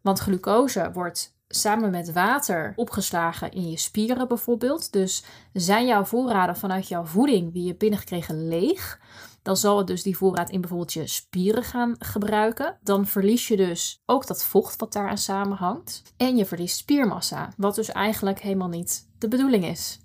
Want 0.02 0.20
glucose 0.20 0.92
wordt 0.94 1.35
samen 1.48 1.92
met 1.92 2.12
water 2.12 2.74
opgeslagen 2.76 3.52
in 3.52 3.70
je 3.70 3.78
spieren 3.78 4.28
bijvoorbeeld. 4.28 4.92
Dus 4.92 5.24
zijn 5.54 5.86
jouw 5.86 6.04
voorraden 6.04 6.58
vanuit 6.58 6.88
jouw 6.88 7.06
voeding 7.06 7.54
die 7.54 7.64
je 7.64 7.76
binnengekregen 7.76 8.48
leeg, 8.48 9.00
dan 9.42 9.58
zal 9.58 9.78
het 9.78 9.88
dus 9.88 10.04
die 10.04 10.18
voorraad 10.18 10.50
in 10.50 10.62
bijvoorbeeld 10.62 10.94
je 10.94 11.08
spieren 11.08 11.64
gaan 11.64 11.96
gebruiken. 12.00 12.78
Dan 12.82 13.08
verlies 13.08 13.48
je 13.48 13.58
dus 13.58 14.02
ook 14.06 14.28
dat 14.28 14.44
vocht 14.44 14.80
wat 14.80 14.94
daaraan 14.94 15.18
samenhangt. 15.18 16.02
En 16.18 16.38
je 16.38 16.46
verliest 16.46 16.78
spiermassa, 16.78 17.54
wat 17.58 17.76
dus 17.76 17.90
eigenlijk 17.92 18.40
helemaal 18.40 18.68
niet 18.68 19.10
de 19.18 19.28
bedoeling 19.28 19.66
is. 19.66 20.00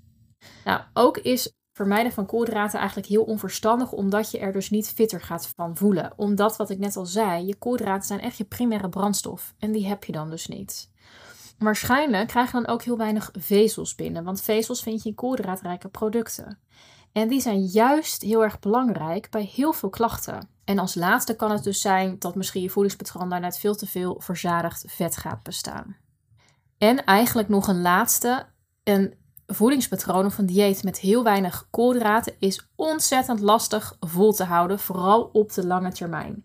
Nou, 0.65 0.81
ook 0.93 1.19
is 1.19 1.53
vermijden 1.73 2.13
van 2.13 2.27
koolhydraten 2.27 2.79
eigenlijk 2.79 3.09
heel 3.09 3.23
onverstandig, 3.23 3.93
omdat 3.93 4.31
je 4.31 4.39
er 4.39 4.53
dus 4.53 4.71
niet 4.71 4.89
fitter 4.89 5.21
gaat 5.21 5.53
van 5.57 5.77
voelen. 5.77 6.13
Omdat, 6.17 6.57
wat 6.57 6.71
ik 6.71 6.79
net 6.79 6.97
al 6.97 7.07
zei, 7.07 7.47
je 7.47 7.57
koolhydraten 7.57 8.07
zijn 8.07 8.21
echt 8.21 8.37
je 8.37 8.45
primaire 8.45 8.89
brandstof. 8.89 9.55
En 9.59 9.73
die 9.73 9.87
heb 9.87 10.05
je 10.05 10.13
dan 10.13 10.31
dus 10.31 10.47
niet. 10.47 10.90
Waarschijnlijk 11.61 12.29
krijg 12.29 12.47
je 12.47 12.53
dan 12.53 12.67
ook 12.67 12.83
heel 12.83 12.97
weinig 12.97 13.31
vezels 13.33 13.95
binnen, 13.95 14.25
want 14.25 14.43
vezels 14.43 14.83
vind 14.83 15.03
je 15.03 15.09
in 15.09 15.15
koolhydraatrijke 15.15 15.89
producten. 15.89 16.59
En 17.13 17.29
die 17.29 17.41
zijn 17.41 17.61
juist 17.61 18.23
heel 18.23 18.43
erg 18.43 18.59
belangrijk 18.59 19.31
bij 19.31 19.51
heel 19.55 19.73
veel 19.73 19.89
klachten. 19.89 20.49
En 20.65 20.79
als 20.79 20.95
laatste 20.95 21.37
kan 21.37 21.51
het 21.51 21.65
dus 21.65 21.81
zijn 21.81 22.17
dat 22.19 22.35
misschien 22.35 22.63
je 22.63 22.71
voedingspatroon 22.71 23.29
daaruit 23.29 23.59
veel 23.59 23.75
te 23.75 23.87
veel 23.87 24.21
verzadigd 24.21 24.85
vet 24.89 25.17
gaat 25.17 25.43
bestaan. 25.43 25.97
En 26.79 27.05
eigenlijk 27.05 27.49
nog 27.49 27.69
een 27.69 27.81
laatste, 27.81 28.47
een 28.85 29.15
voedingspatroon 29.47 30.27
of 30.27 30.39
een 30.39 30.47
dieet 30.47 30.83
met 30.83 30.99
heel 30.99 31.25
weinig 31.25 31.67
koolhydraten 31.71 32.35
is 32.39 32.69
ontzettend 32.77 33.41
lastig 33.41 33.97
vol 34.01 34.33
te 34.33 34.45
houden, 34.45 34.79
vooral 34.79 35.23
op 35.33 35.53
de 35.53 35.67
lange 35.67 35.93
termijn. 35.93 36.45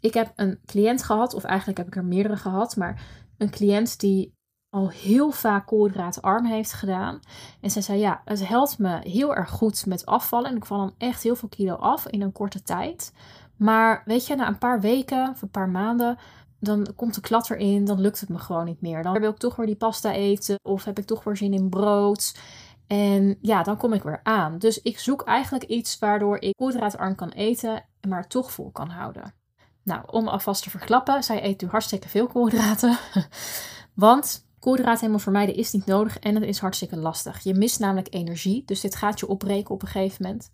Ik 0.00 0.14
heb 0.14 0.32
een 0.36 0.60
cliënt 0.66 1.02
gehad, 1.02 1.34
of 1.34 1.44
eigenlijk 1.44 1.78
heb 1.78 1.86
ik 1.86 1.96
er 1.96 2.04
meerdere 2.04 2.36
gehad, 2.36 2.76
maar 2.76 3.02
een 3.38 3.50
cliënt 3.50 4.00
die 4.00 4.38
al 4.70 4.88
heel 4.88 5.30
vaak 5.30 5.66
koolhydraatarm 5.66 6.44
heeft 6.44 6.72
gedaan. 6.72 7.20
En 7.60 7.70
zij 7.70 7.82
zei, 7.82 7.98
ja, 7.98 8.22
het 8.24 8.48
helpt 8.48 8.78
me 8.78 8.98
heel 9.02 9.34
erg 9.34 9.50
goed 9.50 9.86
met 9.86 10.06
afvallen. 10.06 10.50
En 10.50 10.56
ik 10.56 10.64
val 10.64 10.78
dan 10.78 10.94
echt 10.98 11.22
heel 11.22 11.36
veel 11.36 11.48
kilo 11.48 11.74
af 11.74 12.06
in 12.06 12.22
een 12.22 12.32
korte 12.32 12.62
tijd. 12.62 13.12
Maar 13.56 14.02
weet 14.04 14.26
je, 14.26 14.34
na 14.34 14.48
een 14.48 14.58
paar 14.58 14.80
weken 14.80 15.30
of 15.30 15.42
een 15.42 15.50
paar 15.50 15.68
maanden, 15.68 16.18
dan 16.60 16.86
komt 16.96 17.14
de 17.14 17.20
klat 17.20 17.50
erin. 17.50 17.84
Dan 17.84 18.00
lukt 18.00 18.20
het 18.20 18.28
me 18.28 18.38
gewoon 18.38 18.64
niet 18.64 18.80
meer. 18.80 19.02
Dan 19.02 19.20
wil 19.20 19.30
ik 19.30 19.36
toch 19.36 19.56
weer 19.56 19.66
die 19.66 19.76
pasta 19.76 20.12
eten. 20.12 20.58
Of 20.62 20.84
heb 20.84 20.98
ik 20.98 21.06
toch 21.06 21.24
weer 21.24 21.36
zin 21.36 21.52
in 21.52 21.68
brood. 21.68 22.38
En 22.86 23.38
ja, 23.40 23.62
dan 23.62 23.76
kom 23.76 23.92
ik 23.92 24.02
weer 24.02 24.20
aan. 24.22 24.58
Dus 24.58 24.82
ik 24.82 24.98
zoek 24.98 25.22
eigenlijk 25.22 25.64
iets 25.64 25.98
waardoor 25.98 26.40
ik 26.40 26.54
koolhydraatarm 26.56 27.14
kan 27.14 27.28
eten, 27.28 27.84
maar 28.08 28.28
toch 28.28 28.52
vol 28.52 28.70
kan 28.70 28.88
houden. 28.88 29.34
Nou, 29.82 30.02
om 30.06 30.28
alvast 30.28 30.62
te 30.62 30.70
verklappen, 30.70 31.24
zij 31.24 31.44
eet 31.44 31.62
nu 31.62 31.68
hartstikke 31.68 32.08
veel 32.08 32.26
koolhydraten. 32.26 32.98
Want 33.94 34.48
Koolhydraten 34.60 35.00
helemaal 35.00 35.18
vermijden 35.18 35.54
is 35.54 35.72
niet 35.72 35.86
nodig 35.86 36.18
en 36.18 36.34
het 36.34 36.44
is 36.44 36.58
hartstikke 36.58 36.96
lastig. 36.96 37.40
Je 37.42 37.54
mist 37.54 37.78
namelijk 37.78 38.14
energie, 38.14 38.62
dus 38.66 38.80
dit 38.80 38.94
gaat 38.94 39.20
je 39.20 39.28
opbreken 39.28 39.74
op 39.74 39.82
een 39.82 39.88
gegeven 39.88 40.24
moment. 40.26 40.50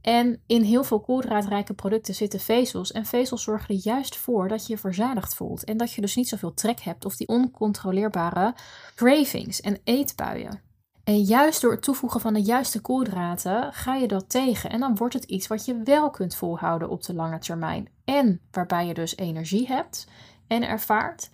En 0.00 0.42
in 0.46 0.62
heel 0.62 0.84
veel 0.84 1.00
koolhydraatrijke 1.00 1.74
producten 1.74 2.14
zitten 2.14 2.40
vezels. 2.40 2.92
En 2.92 3.06
vezels 3.06 3.42
zorgen 3.42 3.74
er 3.74 3.80
juist 3.84 4.16
voor 4.16 4.48
dat 4.48 4.66
je 4.66 4.72
je 4.72 4.78
verzadigd 4.78 5.34
voelt. 5.34 5.64
En 5.64 5.76
dat 5.76 5.92
je 5.92 6.00
dus 6.00 6.16
niet 6.16 6.28
zoveel 6.28 6.54
trek 6.54 6.80
hebt 6.80 7.04
of 7.04 7.16
die 7.16 7.28
oncontroleerbare 7.28 8.54
cravings 8.94 9.60
en 9.60 9.78
eetbuien. 9.84 10.60
En 11.04 11.22
juist 11.22 11.60
door 11.60 11.70
het 11.70 11.82
toevoegen 11.82 12.20
van 12.20 12.34
de 12.34 12.42
juiste 12.42 12.80
koolhydraten 12.80 13.72
ga 13.72 13.94
je 13.94 14.08
dat 14.08 14.28
tegen. 14.28 14.70
En 14.70 14.80
dan 14.80 14.96
wordt 14.96 15.14
het 15.14 15.24
iets 15.24 15.46
wat 15.46 15.64
je 15.64 15.80
wel 15.84 16.10
kunt 16.10 16.34
volhouden 16.34 16.88
op 16.88 17.02
de 17.02 17.14
lange 17.14 17.38
termijn. 17.38 17.88
En 18.04 18.40
waarbij 18.50 18.86
je 18.86 18.94
dus 18.94 19.16
energie 19.16 19.66
hebt 19.66 20.06
en 20.46 20.62
ervaart. 20.62 21.30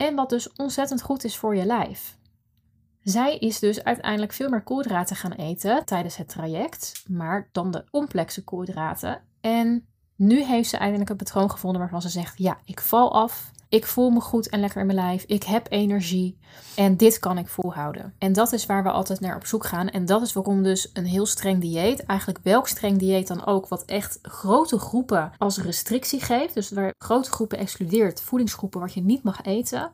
En 0.00 0.14
wat 0.14 0.30
dus 0.30 0.52
ontzettend 0.52 1.02
goed 1.02 1.24
is 1.24 1.36
voor 1.36 1.56
je 1.56 1.64
lijf. 1.64 2.18
Zij 3.02 3.38
is 3.38 3.58
dus 3.58 3.84
uiteindelijk 3.84 4.32
veel 4.32 4.48
meer 4.48 4.62
koolhydraten 4.62 5.16
gaan 5.16 5.32
eten 5.32 5.84
tijdens 5.84 6.16
het 6.16 6.28
traject, 6.28 7.04
maar 7.08 7.48
dan 7.52 7.70
de 7.70 7.84
complexe 7.90 8.44
koolhydraten. 8.44 9.22
En 9.40 9.86
nu 10.20 10.44
heeft 10.44 10.68
ze 10.68 10.76
eindelijk 10.76 11.10
een 11.10 11.16
patroon 11.16 11.50
gevonden 11.50 11.80
waarvan 11.80 12.02
ze 12.02 12.08
zegt: 12.08 12.38
Ja, 12.38 12.58
ik 12.64 12.80
val 12.80 13.12
af. 13.12 13.50
Ik 13.68 13.86
voel 13.86 14.10
me 14.10 14.20
goed 14.20 14.48
en 14.48 14.60
lekker 14.60 14.80
in 14.80 14.86
mijn 14.86 14.98
lijf. 14.98 15.24
Ik 15.26 15.42
heb 15.42 15.66
energie. 15.70 16.38
En 16.76 16.96
dit 16.96 17.18
kan 17.18 17.38
ik 17.38 17.48
volhouden. 17.48 18.14
En 18.18 18.32
dat 18.32 18.52
is 18.52 18.66
waar 18.66 18.82
we 18.82 18.90
altijd 18.90 19.20
naar 19.20 19.36
op 19.36 19.46
zoek 19.46 19.66
gaan. 19.66 19.88
En 19.88 20.04
dat 20.04 20.22
is 20.22 20.32
waarom 20.32 20.62
dus 20.62 20.90
een 20.92 21.04
heel 21.04 21.26
streng 21.26 21.60
dieet, 21.60 22.04
eigenlijk 22.04 22.40
welk 22.42 22.68
streng 22.68 22.98
dieet 22.98 23.26
dan 23.26 23.46
ook, 23.46 23.68
wat 23.68 23.84
echt 23.84 24.18
grote 24.22 24.78
groepen 24.78 25.32
als 25.38 25.58
restrictie 25.58 26.20
geeft. 26.20 26.54
Dus 26.54 26.70
waar 26.70 26.94
grote 26.98 27.30
groepen 27.30 27.58
excludeert, 27.58 28.20
voedingsgroepen 28.20 28.80
wat 28.80 28.94
je 28.94 29.02
niet 29.02 29.22
mag 29.22 29.42
eten. 29.42 29.90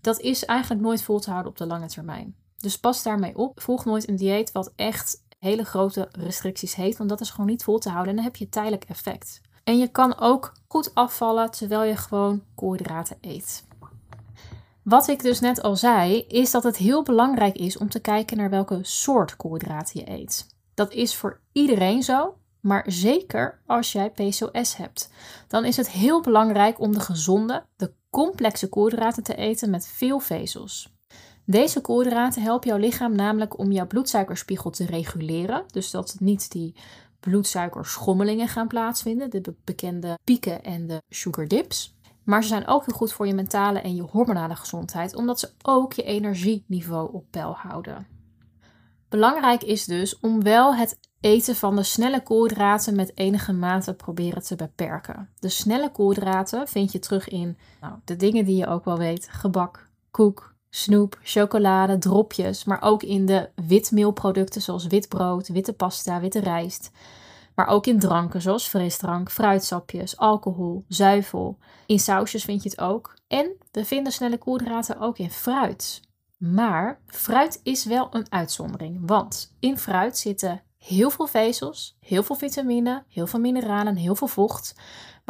Dat 0.00 0.20
is 0.20 0.44
eigenlijk 0.44 0.80
nooit 0.80 1.02
vol 1.02 1.20
te 1.20 1.30
houden 1.30 1.50
op 1.50 1.58
de 1.58 1.66
lange 1.66 1.88
termijn. 1.88 2.34
Dus 2.56 2.78
pas 2.78 3.02
daarmee 3.02 3.36
op. 3.36 3.60
Volg 3.60 3.84
nooit 3.84 4.08
een 4.08 4.16
dieet 4.16 4.52
wat 4.52 4.72
echt 4.76 5.22
hele 5.38 5.64
grote 5.64 6.08
restricties 6.12 6.74
heeft. 6.74 6.98
Want 6.98 7.10
dat 7.10 7.20
is 7.20 7.30
gewoon 7.30 7.46
niet 7.46 7.64
vol 7.64 7.78
te 7.78 7.88
houden. 7.88 8.10
En 8.10 8.16
dan 8.16 8.24
heb 8.24 8.36
je 8.36 8.48
tijdelijk 8.48 8.84
effect. 8.84 9.40
En 9.64 9.78
je 9.78 9.88
kan 9.88 10.18
ook 10.18 10.52
goed 10.68 10.94
afvallen 10.94 11.50
terwijl 11.50 11.82
je 11.84 11.96
gewoon 11.96 12.42
koolhydraten 12.54 13.16
eet. 13.20 13.64
Wat 14.82 15.08
ik 15.08 15.22
dus 15.22 15.40
net 15.40 15.62
al 15.62 15.76
zei, 15.76 16.24
is 16.28 16.50
dat 16.50 16.62
het 16.62 16.76
heel 16.76 17.02
belangrijk 17.02 17.56
is 17.56 17.76
om 17.78 17.88
te 17.88 18.00
kijken 18.00 18.36
naar 18.36 18.50
welke 18.50 18.78
soort 18.82 19.36
koolhydraten 19.36 20.00
je 20.00 20.10
eet. 20.10 20.46
Dat 20.74 20.92
is 20.92 21.14
voor 21.14 21.40
iedereen 21.52 22.02
zo, 22.02 22.34
maar 22.60 22.84
zeker 22.86 23.60
als 23.66 23.92
jij 23.92 24.10
PCOS 24.10 24.76
hebt. 24.76 25.10
Dan 25.48 25.64
is 25.64 25.76
het 25.76 25.90
heel 25.90 26.20
belangrijk 26.20 26.80
om 26.80 26.92
de 26.92 27.00
gezonde, 27.00 27.64
de 27.76 27.92
complexe 28.10 28.68
koolhydraten 28.68 29.22
te 29.22 29.34
eten 29.34 29.70
met 29.70 29.86
veel 29.86 30.18
vezels. 30.18 30.92
Deze 31.44 31.80
koolhydraten 31.80 32.42
helpen 32.42 32.68
jouw 32.68 32.78
lichaam 32.78 33.14
namelijk 33.14 33.58
om 33.58 33.72
jouw 33.72 33.86
bloedsuikerspiegel 33.86 34.70
te 34.70 34.86
reguleren. 34.86 35.64
Dus 35.66 35.90
dat 35.90 36.16
niet 36.18 36.50
die 36.50 36.74
bloedsuikerschommelingen 37.20 38.48
gaan 38.48 38.68
plaatsvinden, 38.68 39.30
de 39.30 39.54
bekende 39.64 40.18
pieken 40.24 40.62
en 40.62 40.86
de 40.86 41.02
sugar 41.08 41.48
dips. 41.48 41.98
Maar 42.24 42.42
ze 42.42 42.48
zijn 42.48 42.66
ook 42.66 42.86
heel 42.86 42.96
goed 42.96 43.12
voor 43.12 43.26
je 43.26 43.34
mentale 43.34 43.80
en 43.80 43.94
je 43.94 44.02
hormonale 44.02 44.56
gezondheid, 44.56 45.14
omdat 45.14 45.40
ze 45.40 45.50
ook 45.62 45.92
je 45.92 46.02
energieniveau 46.02 47.12
op 47.12 47.24
peil 47.30 47.54
houden. 47.56 48.06
Belangrijk 49.08 49.62
is 49.62 49.84
dus 49.84 50.18
om 50.20 50.42
wel 50.42 50.74
het 50.74 50.98
eten 51.20 51.56
van 51.56 51.76
de 51.76 51.82
snelle 51.82 52.22
koolhydraten 52.22 52.96
met 52.96 53.12
enige 53.14 53.52
mate 53.52 53.94
proberen 53.94 54.42
te 54.42 54.56
beperken. 54.56 55.28
De 55.38 55.48
snelle 55.48 55.90
koolhydraten 55.90 56.68
vind 56.68 56.92
je 56.92 56.98
terug 56.98 57.28
in 57.28 57.58
nou, 57.80 57.94
de 58.04 58.16
dingen 58.16 58.44
die 58.44 58.56
je 58.56 58.66
ook 58.66 58.84
wel 58.84 58.98
weet: 58.98 59.28
gebak, 59.30 59.88
koek, 60.10 60.49
snoep, 60.70 61.18
chocolade, 61.22 61.98
dropjes, 61.98 62.64
maar 62.64 62.82
ook 62.82 63.02
in 63.02 63.26
de 63.26 63.48
witmeelproducten 63.54 64.62
zoals 64.62 64.86
witbrood, 64.86 65.48
witte 65.48 65.72
pasta, 65.72 66.20
witte 66.20 66.40
rijst. 66.40 66.90
Maar 67.54 67.66
ook 67.66 67.86
in 67.86 67.98
dranken 67.98 68.42
zoals 68.42 68.68
frisdrank, 68.68 69.30
fruitsapjes, 69.30 70.16
alcohol, 70.16 70.84
zuivel. 70.88 71.58
In 71.86 71.98
sausjes 71.98 72.44
vind 72.44 72.62
je 72.62 72.68
het 72.68 72.80
ook. 72.80 73.14
En 73.28 73.52
we 73.70 73.84
vinden 73.84 74.12
snelle 74.12 74.38
koolhydraten 74.38 75.00
ook 75.00 75.18
in 75.18 75.30
fruit. 75.30 76.00
Maar 76.36 77.00
fruit 77.06 77.60
is 77.62 77.84
wel 77.84 78.08
een 78.10 78.26
uitzondering, 78.28 78.98
want 79.06 79.56
in 79.58 79.78
fruit 79.78 80.18
zitten 80.18 80.62
heel 80.78 81.10
veel 81.10 81.26
vezels, 81.26 81.96
heel 82.00 82.22
veel 82.22 82.36
vitamine, 82.36 83.04
heel 83.08 83.26
veel 83.26 83.40
mineralen, 83.40 83.96
heel 83.96 84.14
veel 84.14 84.28
vocht 84.28 84.74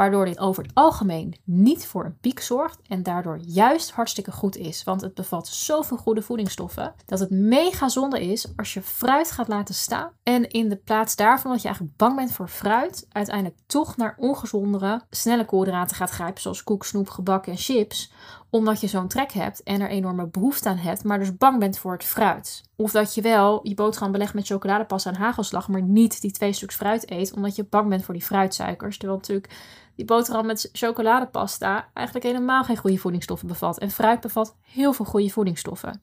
waardoor 0.01 0.25
dit 0.25 0.39
over 0.39 0.63
het 0.63 0.75
algemeen 0.75 1.35
niet 1.45 1.87
voor 1.87 2.05
een 2.05 2.19
piek 2.21 2.41
zorgt 2.41 2.81
en 2.89 3.03
daardoor 3.03 3.39
juist 3.47 3.91
hartstikke 3.91 4.33
goed 4.33 4.57
is. 4.57 4.85
Want 4.85 5.01
het 5.01 5.15
bevat 5.15 5.49
zoveel 5.49 5.97
goede 5.97 6.23
voedingsstoffen 6.23 6.95
dat 7.07 7.21
het 7.21 7.31
mega 7.31 7.89
zonde 7.89 8.21
is 8.21 8.53
als 8.57 8.75
je 8.75 8.83
fruit 8.83 9.31
gaat 9.31 9.49
laten 9.49 9.75
staan 9.75 10.13
en 10.23 10.51
in 10.51 10.69
de 10.69 10.77
plaats 10.77 11.17
daarvan 11.17 11.51
dat 11.51 11.61
je 11.61 11.67
eigenlijk 11.67 11.97
bang 11.97 12.17
bent 12.17 12.33
voor 12.33 12.49
fruit, 12.49 13.07
uiteindelijk 13.09 13.57
toch 13.67 13.97
naar 13.97 14.15
ongezondere, 14.19 15.01
snelle 15.11 15.45
koolhydraten 15.45 15.97
gaat 15.97 16.11
grijpen 16.11 16.43
zoals 16.43 16.63
koek, 16.63 16.85
snoep, 16.85 17.09
gebak 17.09 17.47
en 17.47 17.57
chips 17.57 18.13
omdat 18.51 18.81
je 18.81 18.87
zo'n 18.87 19.09
trek 19.09 19.33
hebt 19.33 19.63
en 19.63 19.81
er 19.81 19.89
enorme 19.89 20.27
behoefte 20.27 20.69
aan 20.69 20.77
hebt, 20.77 21.05
maar 21.05 21.19
dus 21.19 21.37
bang 21.37 21.59
bent 21.59 21.79
voor 21.79 21.93
het 21.93 22.05
fruit. 22.05 22.63
Of 22.77 22.91
dat 22.91 23.15
je 23.15 23.21
wel 23.21 23.61
je 23.63 23.75
boterham 23.75 24.13
belegt 24.13 24.35
met 24.35 24.47
chocoladepasta 24.47 25.11
en 25.11 25.17
hagelslag, 25.17 25.69
maar 25.69 25.83
niet 25.83 26.21
die 26.21 26.31
twee 26.31 26.53
stuks 26.53 26.75
fruit 26.75 27.11
eet, 27.11 27.33
omdat 27.33 27.57
je 27.57 27.65
bang 27.65 27.89
bent 27.89 28.05
voor 28.05 28.15
die 28.15 28.23
fruitsuikers. 28.23 28.99
Terwijl 28.99 29.19
natuurlijk 29.19 29.55
die 30.01 30.09
boterham 30.09 30.47
met 30.47 30.69
chocoladepasta 30.73 31.91
eigenlijk 31.95 32.27
helemaal 32.27 32.65
geen 32.65 32.77
goede 32.77 32.99
voedingsstoffen 32.99 33.49
bevat. 33.49 33.79
En 33.79 33.91
fruit 33.91 34.21
bevat 34.21 34.57
heel 34.61 34.93
veel 34.93 35.05
goede 35.05 35.31
voedingsstoffen. 35.31 36.03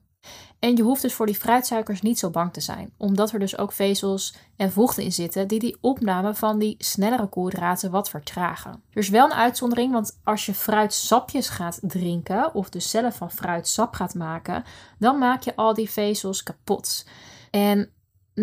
En 0.58 0.76
je 0.76 0.82
hoeft 0.82 1.02
dus 1.02 1.14
voor 1.14 1.26
die 1.26 1.34
fruitsuikers 1.34 2.00
niet 2.00 2.18
zo 2.18 2.30
bang 2.30 2.52
te 2.52 2.60
zijn, 2.60 2.92
omdat 2.96 3.32
er 3.32 3.38
dus 3.38 3.58
ook 3.58 3.72
vezels 3.72 4.34
en 4.56 4.72
vochten 4.72 5.02
in 5.02 5.12
zitten 5.12 5.48
die 5.48 5.58
die 5.58 5.76
opname 5.80 6.34
van 6.34 6.58
die 6.58 6.74
snellere 6.78 7.26
koolhydraten 7.26 7.90
wat 7.90 8.10
vertragen. 8.10 8.82
Er 8.90 9.00
is 9.00 9.08
wel 9.08 9.24
een 9.24 9.32
uitzondering, 9.32 9.92
want 9.92 10.20
als 10.24 10.46
je 10.46 10.54
fruitsapjes 10.54 11.48
gaat 11.48 11.78
drinken 11.82 12.54
of 12.54 12.68
dus 12.68 12.90
zelf 12.90 13.16
van 13.16 13.30
fruitsap 13.30 13.94
gaat 13.94 14.14
maken, 14.14 14.64
dan 14.98 15.18
maak 15.18 15.42
je 15.42 15.56
al 15.56 15.74
die 15.74 15.90
vezels 15.90 16.42
kapot. 16.42 17.06
En 17.50 17.92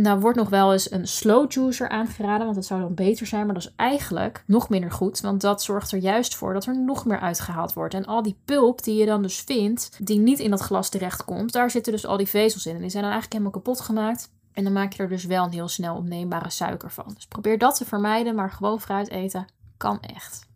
nou 0.02 0.20
wordt 0.20 0.38
nog 0.38 0.50
wel 0.50 0.72
eens 0.72 0.92
een 0.92 1.08
slow 1.08 1.52
juicer 1.52 1.90
aangeraden, 1.90 2.44
want 2.44 2.56
dat 2.56 2.66
zou 2.66 2.82
dan 2.82 2.94
beter 2.94 3.28
zijn. 3.28 3.46
Maar 3.46 3.54
dat 3.54 3.64
is 3.64 3.74
eigenlijk 3.76 4.44
nog 4.48 4.70
minder 4.70 4.92
goed, 4.92 5.22
want 5.22 5.42
dat 5.42 5.64
zorgt 5.64 5.92
er 5.92 6.00
juist 6.00 6.36
voor 6.36 6.54
dat 6.54 6.66
er 6.66 6.80
nog 6.80 7.06
meer 7.06 7.20
uitgehaald 7.20 7.74
wordt. 7.74 7.94
En 7.94 8.06
al 8.06 8.22
die 8.22 8.38
pulp 8.46 8.84
die 8.84 8.96
je 8.96 9.06
dan 9.06 9.22
dus 9.22 9.40
vindt, 9.40 9.98
die 10.02 10.20
niet 10.20 10.40
in 10.40 10.50
dat 10.50 10.62
glas 10.62 10.90
terechtkomt, 10.90 11.52
daar 11.52 11.72
zitten 11.72 11.92
dus 11.92 12.06
al 12.06 12.18
die 12.18 12.28
vezels 12.28 12.66
in. 12.66 12.76
En 12.76 12.82
die 12.82 12.90
zijn 12.90 13.04
dan 13.04 13.12
eigenlijk 13.12 13.42
helemaal 13.42 13.62
kapot 13.62 13.86
gemaakt. 13.86 14.32
En 14.54 14.64
dan 14.64 14.74
maak 14.74 14.94
je 14.94 15.04
er 15.04 15.10
dus 15.10 15.26
wel 15.26 15.44
een 15.44 15.52
heel 15.52 15.68
snel 15.68 15.96
opneembare 15.96 16.50
suiker 16.50 16.92
van. 16.92 17.12
Dus 17.14 17.28
probeer 17.28 17.58
dat 17.58 17.76
te 17.78 17.86
vermijden, 17.86 18.36
maar 18.36 18.52
gewoon 18.52 18.82
fruit 18.82 19.10
eten 19.10 19.46
kan 19.78 20.00
echt. 20.00 20.48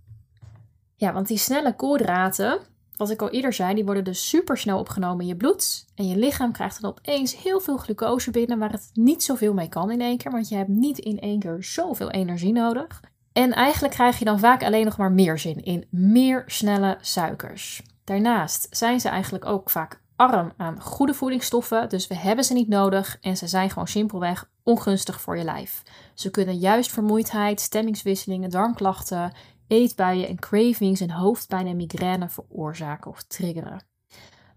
Ja, 0.96 1.13
want 1.13 1.27
die 1.27 1.38
snelle 1.38 1.75
koolhydraten, 1.75 2.60
wat 2.99 3.09
ik 3.09 3.21
al 3.21 3.29
eerder 3.29 3.53
zei, 3.53 3.73
die 3.73 3.85
worden 3.85 4.03
dus 4.03 4.29
super 4.29 4.57
snel 4.57 4.79
opgenomen 4.79 5.21
in 5.21 5.27
je 5.27 5.35
bloed. 5.35 5.85
En 5.95 6.07
je 6.07 6.17
lichaam 6.17 6.51
krijgt 6.51 6.81
dan 6.81 6.89
opeens 6.89 7.37
heel 7.37 7.59
veel 7.59 7.77
glucose 7.77 8.31
binnen, 8.31 8.59
waar 8.59 8.71
het 8.71 8.89
niet 8.93 9.23
zoveel 9.23 9.53
mee 9.53 9.69
kan 9.69 9.91
in 9.91 10.01
één 10.01 10.17
keer. 10.17 10.31
Want 10.31 10.49
je 10.49 10.55
hebt 10.55 10.69
niet 10.69 10.97
in 10.97 11.19
één 11.19 11.39
keer 11.39 11.63
zoveel 11.63 12.09
energie 12.09 12.53
nodig. 12.53 13.01
En 13.33 13.53
eigenlijk 13.53 13.93
krijg 13.93 14.19
je 14.19 14.25
dan 14.25 14.39
vaak 14.39 14.63
alleen 14.63 14.85
nog 14.85 14.97
maar 14.97 15.11
meer 15.11 15.39
zin 15.39 15.63
in 15.63 15.85
meer 15.89 16.43
snelle 16.45 16.97
suikers. 17.01 17.81
Daarnaast 18.03 18.67
zijn 18.69 18.99
ze 18.99 19.09
eigenlijk 19.09 19.45
ook 19.45 19.69
vaak 19.69 20.01
arm 20.15 20.53
aan 20.57 20.81
goede 20.81 21.13
voedingsstoffen, 21.13 21.89
dus 21.89 22.07
we 22.07 22.15
hebben 22.15 22.45
ze 22.45 22.53
niet 22.53 22.67
nodig 22.67 23.17
en 23.21 23.37
ze 23.37 23.47
zijn 23.47 23.69
gewoon 23.69 23.87
simpelweg 23.87 24.49
ongunstig 24.63 25.21
voor 25.21 25.37
je 25.37 25.43
lijf. 25.43 25.83
Ze 26.13 26.29
kunnen 26.29 26.57
juist 26.57 26.91
vermoeidheid, 26.91 27.61
stemmingswisselingen, 27.61 28.49
darmklachten, 28.49 29.33
eetbuien 29.69 30.27
en 30.27 30.39
cravings 30.39 31.01
en 31.01 31.11
hoofdpijn 31.11 31.67
en 31.67 31.75
migraine 31.75 32.29
veroorzaken 32.29 33.11
of 33.11 33.23
triggeren. 33.23 33.83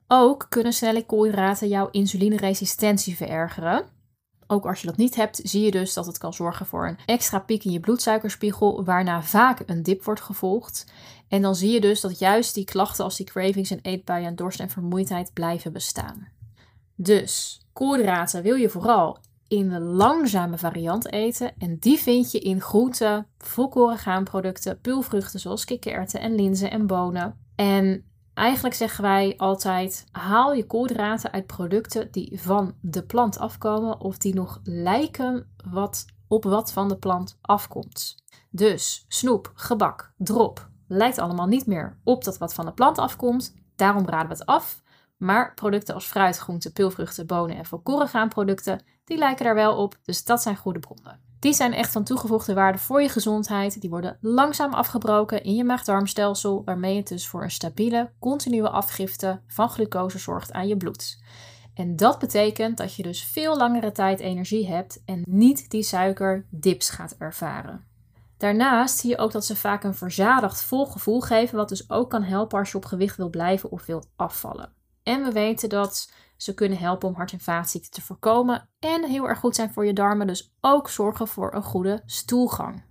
Ook 0.09 0.47
kunnen 0.49 0.73
snelle 0.73 1.07
koolhydraten 1.07 1.69
jouw 1.69 1.89
insulineresistentie 1.91 3.17
verergeren. 3.17 3.85
Ook 4.47 4.67
als 4.67 4.81
je 4.81 4.87
dat 4.87 4.97
niet 4.97 5.15
hebt, 5.15 5.41
zie 5.43 5.65
je 5.65 5.71
dus 5.71 5.95
dat 5.95 6.07
het 6.07 6.19
kan 6.19 6.33
zorgen 6.33 6.67
voor 6.67 6.89
een 6.89 6.99
extra 7.07 7.39
piek 7.39 7.65
in 7.65 7.71
je 7.71 7.81
bloedsuikerspiegel, 7.81 8.85
waarna 8.85 9.23
vaak 9.23 9.63
een 9.67 9.83
dip 9.83 10.05
wordt 10.05 10.21
gevolgd. 10.21 10.93
En 11.29 11.43
dan 11.43 11.55
zie 11.55 11.71
je 11.71 11.81
dus 11.81 12.01
dat 12.01 12.19
juist 12.19 12.55
die 12.55 12.65
klachten 12.65 13.05
als 13.05 13.17
die 13.17 13.27
cravings 13.27 13.71
en 13.71 13.79
eetbuien 13.83 14.27
en 14.27 14.37
dorst 14.37 14.61
en 14.61 14.71
vermoeidheid 14.71 15.33
blijven 15.33 15.73
bestaan. 15.73 16.29
Dus 16.95 17.61
koolhydraten 17.73 18.43
wil 18.43 18.55
je 18.55 18.69
vooral 18.69 19.19
in 19.53 19.69
de 19.69 19.81
langzame 19.81 20.59
variant 20.59 21.13
eten. 21.13 21.53
En 21.59 21.79
die 21.79 21.99
vind 21.99 22.31
je 22.31 22.39
in 22.39 22.61
groenten, 22.61 23.27
volkoren 23.39 23.99
graanproducten, 23.99 24.81
pulvruchten 24.81 25.41
zoals 25.41 25.65
kikkererwten 25.65 26.21
en 26.21 26.35
linzen 26.35 26.71
en 26.71 26.87
bonen. 26.87 27.37
En 27.55 28.05
eigenlijk 28.35 28.75
zeggen 28.75 29.03
wij 29.03 29.35
altijd: 29.37 30.07
haal 30.13 30.53
je 30.53 30.67
koolhydraten 30.67 31.33
uit 31.33 31.47
producten 31.47 32.09
die 32.11 32.41
van 32.41 32.75
de 32.81 33.03
plant 33.03 33.39
afkomen 33.39 34.01
of 34.01 34.19
die 34.19 34.35
nog 34.35 34.61
lijken 34.63 35.47
wat, 35.71 36.07
op 36.29 36.45
wat 36.45 36.73
van 36.73 36.89
de 36.89 36.97
plant 36.97 37.39
afkomt. 37.41 38.17
Dus 38.51 39.05
snoep, 39.09 39.53
gebak, 39.55 40.13
drop 40.17 40.71
lijkt 40.87 41.19
allemaal 41.19 41.47
niet 41.47 41.67
meer 41.67 41.99
op 42.05 42.25
dat 42.25 42.39
wat 42.39 42.55
van 42.55 42.65
de 42.65 42.73
plant 42.73 42.99
afkomt. 42.99 43.55
Daarom 43.77 44.07
raden 44.07 44.29
we 44.29 44.35
het 44.35 44.47
af. 44.47 44.82
Maar 45.23 45.55
producten 45.55 45.95
als 45.95 46.07
fruit, 46.07 46.39
groenten, 46.39 46.73
pulvruchten, 46.73 47.27
bonen 47.27 47.57
en 47.57 47.65
volkoren 47.65 48.09
graanproducten, 48.09 48.83
die 49.05 49.19
lijken 49.19 49.45
daar 49.45 49.55
wel 49.55 49.77
op, 49.77 49.99
dus 50.03 50.25
dat 50.25 50.43
zijn 50.43 50.57
goede 50.57 50.79
bronnen. 50.79 51.21
Die 51.39 51.53
zijn 51.53 51.73
echt 51.73 51.93
van 51.93 52.05
toegevoegde 52.05 52.55
waarde 52.55 52.79
voor 52.79 53.03
je 53.03 53.09
gezondheid. 53.09 53.81
Die 53.81 53.91
worden 53.91 54.19
langzaam 54.21 54.73
afgebroken 54.73 55.43
in 55.43 55.55
je 55.55 55.65
maag-darmstelsel, 55.65 56.63
waarmee 56.65 56.97
het 56.97 57.09
dus 57.09 57.29
voor 57.29 57.43
een 57.43 57.51
stabiele, 57.51 58.11
continue 58.19 58.69
afgifte 58.69 59.41
van 59.47 59.69
glucose 59.69 60.19
zorgt 60.19 60.53
aan 60.53 60.69
je 60.69 60.77
bloed. 60.77 61.23
En 61.75 61.97
dat 61.97 62.19
betekent 62.19 62.77
dat 62.77 62.95
je 62.95 63.03
dus 63.03 63.25
veel 63.25 63.57
langere 63.57 63.93
tijd 63.93 64.21
energie 64.21 64.69
hebt 64.69 65.03
en 65.05 65.23
niet 65.27 65.71
die 65.71 65.83
suikerdips 65.83 66.91
gaat 66.91 67.15
ervaren. 67.19 67.85
Daarnaast 68.37 68.99
zie 68.99 69.11
je 69.11 69.19
ook 69.19 69.33
dat 69.33 69.45
ze 69.45 69.57
vaak 69.57 69.85
een 69.85 69.95
verzadigd 69.95 70.63
vol 70.63 70.87
gevoel 70.87 71.21
geven, 71.21 71.57
wat 71.57 71.69
dus 71.69 71.91
ook 71.91 72.11
kan 72.11 72.23
helpen 72.23 72.59
als 72.59 72.71
je 72.71 72.77
op 72.77 72.85
gewicht 72.85 73.17
wil 73.17 73.31
blijven 73.31 73.71
of 73.71 73.87
wilt 73.87 74.09
afvallen. 74.17 74.81
En 75.03 75.25
we 75.25 75.33
weten 75.33 75.69
dat 75.69 76.13
ze 76.37 76.55
kunnen 76.55 76.79
helpen 76.79 77.09
om 77.09 77.15
hart- 77.15 77.33
en 77.33 77.41
vaatziekten 77.41 77.91
te 77.91 78.03
voorkomen 78.03 78.69
en 78.79 79.05
heel 79.05 79.29
erg 79.29 79.39
goed 79.39 79.55
zijn 79.55 79.73
voor 79.73 79.87
je 79.87 79.93
darmen, 79.93 80.27
dus 80.27 80.53
ook 80.61 80.89
zorgen 80.89 81.29
voor 81.29 81.55
een 81.55 81.63
goede 81.63 82.03
stoelgang. 82.07 82.83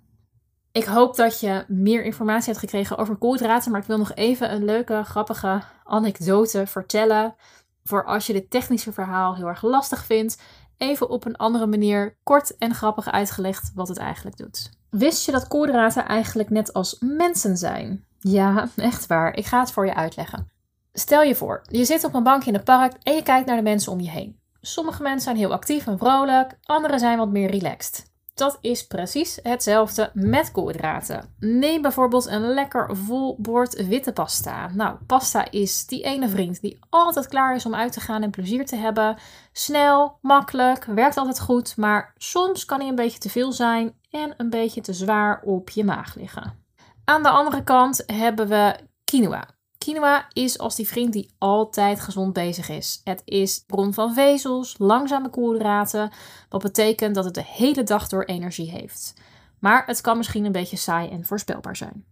Ik 0.71 0.83
hoop 0.83 1.15
dat 1.15 1.39
je 1.39 1.65
meer 1.67 2.03
informatie 2.03 2.47
hebt 2.47 2.59
gekregen 2.59 2.97
over 2.97 3.15
koolhydraten, 3.15 3.71
maar 3.71 3.81
ik 3.81 3.87
wil 3.87 3.97
nog 3.97 4.13
even 4.13 4.53
een 4.53 4.65
leuke, 4.65 5.03
grappige 5.03 5.61
anekdote 5.83 6.67
vertellen. 6.67 7.35
Voor 7.83 8.05
als 8.05 8.27
je 8.27 8.33
dit 8.33 8.49
technische 8.49 8.93
verhaal 8.93 9.35
heel 9.35 9.47
erg 9.47 9.61
lastig 9.61 10.05
vindt, 10.05 10.41
even 10.77 11.09
op 11.09 11.25
een 11.25 11.35
andere 11.35 11.67
manier 11.67 12.17
kort 12.23 12.57
en 12.57 12.75
grappig 12.75 13.11
uitgelegd 13.11 13.71
wat 13.75 13.87
het 13.87 13.97
eigenlijk 13.97 14.37
doet. 14.37 14.69
Wist 14.89 15.25
je 15.25 15.31
dat 15.31 15.47
koolhydraten 15.47 16.05
eigenlijk 16.05 16.49
net 16.49 16.73
als 16.73 16.97
mensen 16.99 17.57
zijn? 17.57 18.05
Ja, 18.19 18.69
echt 18.75 19.07
waar. 19.07 19.33
Ik 19.33 19.45
ga 19.45 19.59
het 19.59 19.71
voor 19.71 19.85
je 19.85 19.95
uitleggen. 19.95 20.50
Stel 20.93 21.21
je 21.21 21.35
voor, 21.35 21.61
je 21.69 21.85
zit 21.85 22.03
op 22.03 22.13
een 22.13 22.23
bankje 22.23 22.47
in 22.47 22.55
het 22.55 22.63
park 22.63 22.93
en 23.03 23.13
je 23.13 23.23
kijkt 23.23 23.47
naar 23.47 23.55
de 23.55 23.61
mensen 23.61 23.91
om 23.91 23.99
je 23.99 24.09
heen. 24.09 24.39
Sommige 24.61 25.01
mensen 25.01 25.21
zijn 25.21 25.35
heel 25.35 25.51
actief 25.51 25.87
en 25.87 25.97
vrolijk, 25.97 26.57
andere 26.63 26.99
zijn 26.99 27.17
wat 27.17 27.29
meer 27.29 27.49
relaxed. 27.49 28.11
Dat 28.33 28.57
is 28.61 28.87
precies 28.87 29.39
hetzelfde 29.43 30.09
met 30.13 30.51
koolhydraten. 30.51 31.35
Neem 31.39 31.81
bijvoorbeeld 31.81 32.25
een 32.25 32.53
lekker 32.53 32.95
vol 32.95 33.35
bord 33.39 33.85
witte 33.87 34.13
pasta. 34.13 34.69
Nou, 34.73 34.97
pasta 35.07 35.51
is 35.51 35.85
die 35.85 36.03
ene 36.03 36.29
vriend 36.29 36.61
die 36.61 36.79
altijd 36.89 37.27
klaar 37.27 37.55
is 37.55 37.65
om 37.65 37.75
uit 37.75 37.91
te 37.91 37.99
gaan 37.99 38.23
en 38.23 38.29
plezier 38.29 38.65
te 38.65 38.75
hebben. 38.75 39.17
Snel, 39.51 40.17
makkelijk, 40.21 40.85
werkt 40.85 41.17
altijd 41.17 41.39
goed, 41.39 41.77
maar 41.77 42.13
soms 42.17 42.65
kan 42.65 42.79
hij 42.79 42.89
een 42.89 42.95
beetje 42.95 43.19
te 43.19 43.29
veel 43.29 43.51
zijn 43.51 43.93
en 44.09 44.33
een 44.37 44.49
beetje 44.49 44.81
te 44.81 44.93
zwaar 44.93 45.41
op 45.43 45.69
je 45.69 45.83
maag 45.83 46.15
liggen. 46.15 46.65
Aan 47.05 47.23
de 47.23 47.29
andere 47.29 47.63
kant 47.63 48.03
hebben 48.05 48.47
we 48.47 48.75
quinoa. 49.03 49.47
Quinoa 49.83 50.25
is 50.33 50.59
als 50.59 50.75
die 50.75 50.87
vriend 50.87 51.13
die 51.13 51.29
altijd 51.37 51.99
gezond 51.99 52.33
bezig 52.33 52.69
is. 52.69 53.01
Het 53.03 53.21
is 53.25 53.63
bron 53.67 53.93
van 53.93 54.13
vezels, 54.13 54.75
langzame 54.77 55.29
koolhydraten, 55.29 56.11
wat 56.49 56.61
betekent 56.61 57.15
dat 57.15 57.25
het 57.25 57.33
de 57.33 57.43
hele 57.45 57.83
dag 57.83 58.07
door 58.07 58.23
energie 58.23 58.71
heeft. 58.71 59.13
Maar 59.59 59.85
het 59.85 60.01
kan 60.01 60.17
misschien 60.17 60.45
een 60.45 60.51
beetje 60.51 60.77
saai 60.77 61.09
en 61.09 61.25
voorspelbaar 61.25 61.75
zijn. 61.75 62.05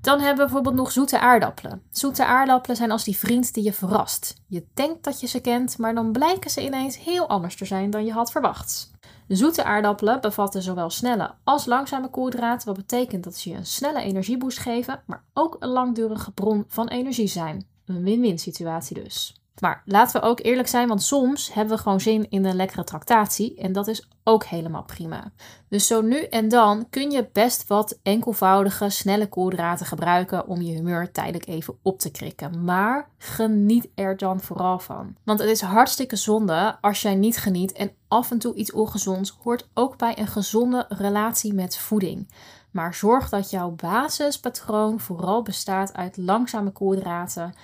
Dan 0.00 0.18
hebben 0.18 0.36
we 0.36 0.42
bijvoorbeeld 0.44 0.74
nog 0.74 0.92
zoete 0.92 1.20
aardappelen. 1.20 1.82
Zoete 1.90 2.24
aardappelen 2.24 2.76
zijn 2.76 2.90
als 2.90 3.04
die 3.04 3.16
vriend 3.16 3.54
die 3.54 3.64
je 3.64 3.72
verrast. 3.72 4.34
Je 4.46 4.66
denkt 4.74 5.04
dat 5.04 5.20
je 5.20 5.26
ze 5.26 5.40
kent, 5.40 5.78
maar 5.78 5.94
dan 5.94 6.12
blijken 6.12 6.50
ze 6.50 6.64
ineens 6.64 6.98
heel 6.98 7.28
anders 7.28 7.56
te 7.56 7.64
zijn 7.64 7.90
dan 7.90 8.04
je 8.04 8.12
had 8.12 8.30
verwacht. 8.30 8.90
Zoete 9.36 9.64
aardappelen 9.64 10.20
bevatten 10.20 10.62
zowel 10.62 10.90
snelle 10.90 11.34
als 11.44 11.66
langzame 11.66 12.08
koolhydraten, 12.10 12.66
wat 12.66 12.76
betekent 12.76 13.24
dat 13.24 13.36
ze 13.36 13.50
je 13.50 13.56
een 13.56 13.66
snelle 13.66 14.00
energieboost 14.00 14.58
geven, 14.58 15.02
maar 15.06 15.24
ook 15.32 15.56
een 15.58 15.68
langdurige 15.68 16.32
bron 16.32 16.64
van 16.68 16.88
energie 16.88 17.26
zijn. 17.26 17.66
Een 17.84 18.02
win-win 18.02 18.38
situatie 18.38 19.02
dus. 19.02 19.39
Maar 19.60 19.82
laten 19.84 20.20
we 20.20 20.26
ook 20.26 20.40
eerlijk 20.42 20.68
zijn, 20.68 20.88
want 20.88 21.02
soms 21.02 21.54
hebben 21.54 21.76
we 21.76 21.82
gewoon 21.82 22.00
zin 22.00 22.30
in 22.30 22.44
een 22.44 22.56
lekkere 22.56 22.84
tractatie 22.84 23.56
en 23.56 23.72
dat 23.72 23.86
is 23.86 24.08
ook 24.24 24.44
helemaal 24.44 24.82
prima. 24.82 25.32
Dus 25.68 25.86
zo 25.86 26.02
nu 26.02 26.22
en 26.22 26.48
dan 26.48 26.86
kun 26.90 27.10
je 27.10 27.28
best 27.32 27.66
wat 27.66 27.98
enkelvoudige, 28.02 28.90
snelle 28.90 29.28
koolhydraten 29.28 29.86
gebruiken 29.86 30.46
om 30.46 30.60
je 30.60 30.72
humeur 30.72 31.12
tijdelijk 31.12 31.46
even 31.46 31.78
op 31.82 31.98
te 31.98 32.10
krikken. 32.10 32.64
Maar 32.64 33.08
geniet 33.18 33.88
er 33.94 34.16
dan 34.16 34.40
vooral 34.40 34.78
van. 34.78 35.16
Want 35.24 35.38
het 35.38 35.48
is 35.48 35.60
hartstikke 35.60 36.16
zonde 36.16 36.76
als 36.80 37.02
jij 37.02 37.14
niet 37.14 37.36
geniet 37.36 37.72
en 37.72 37.92
af 38.08 38.30
en 38.30 38.38
toe 38.38 38.54
iets 38.54 38.72
ongezonds 38.72 39.38
hoort 39.42 39.68
ook 39.74 39.96
bij 39.96 40.18
een 40.18 40.26
gezonde 40.26 40.86
relatie 40.88 41.54
met 41.54 41.78
voeding. 41.78 42.28
Maar 42.70 42.94
zorg 42.94 43.28
dat 43.28 43.50
jouw 43.50 43.70
basispatroon 43.70 45.00
vooral 45.00 45.42
bestaat 45.42 45.94
uit 45.94 46.16
langzame 46.16 46.70
koolhydraten 46.70 47.54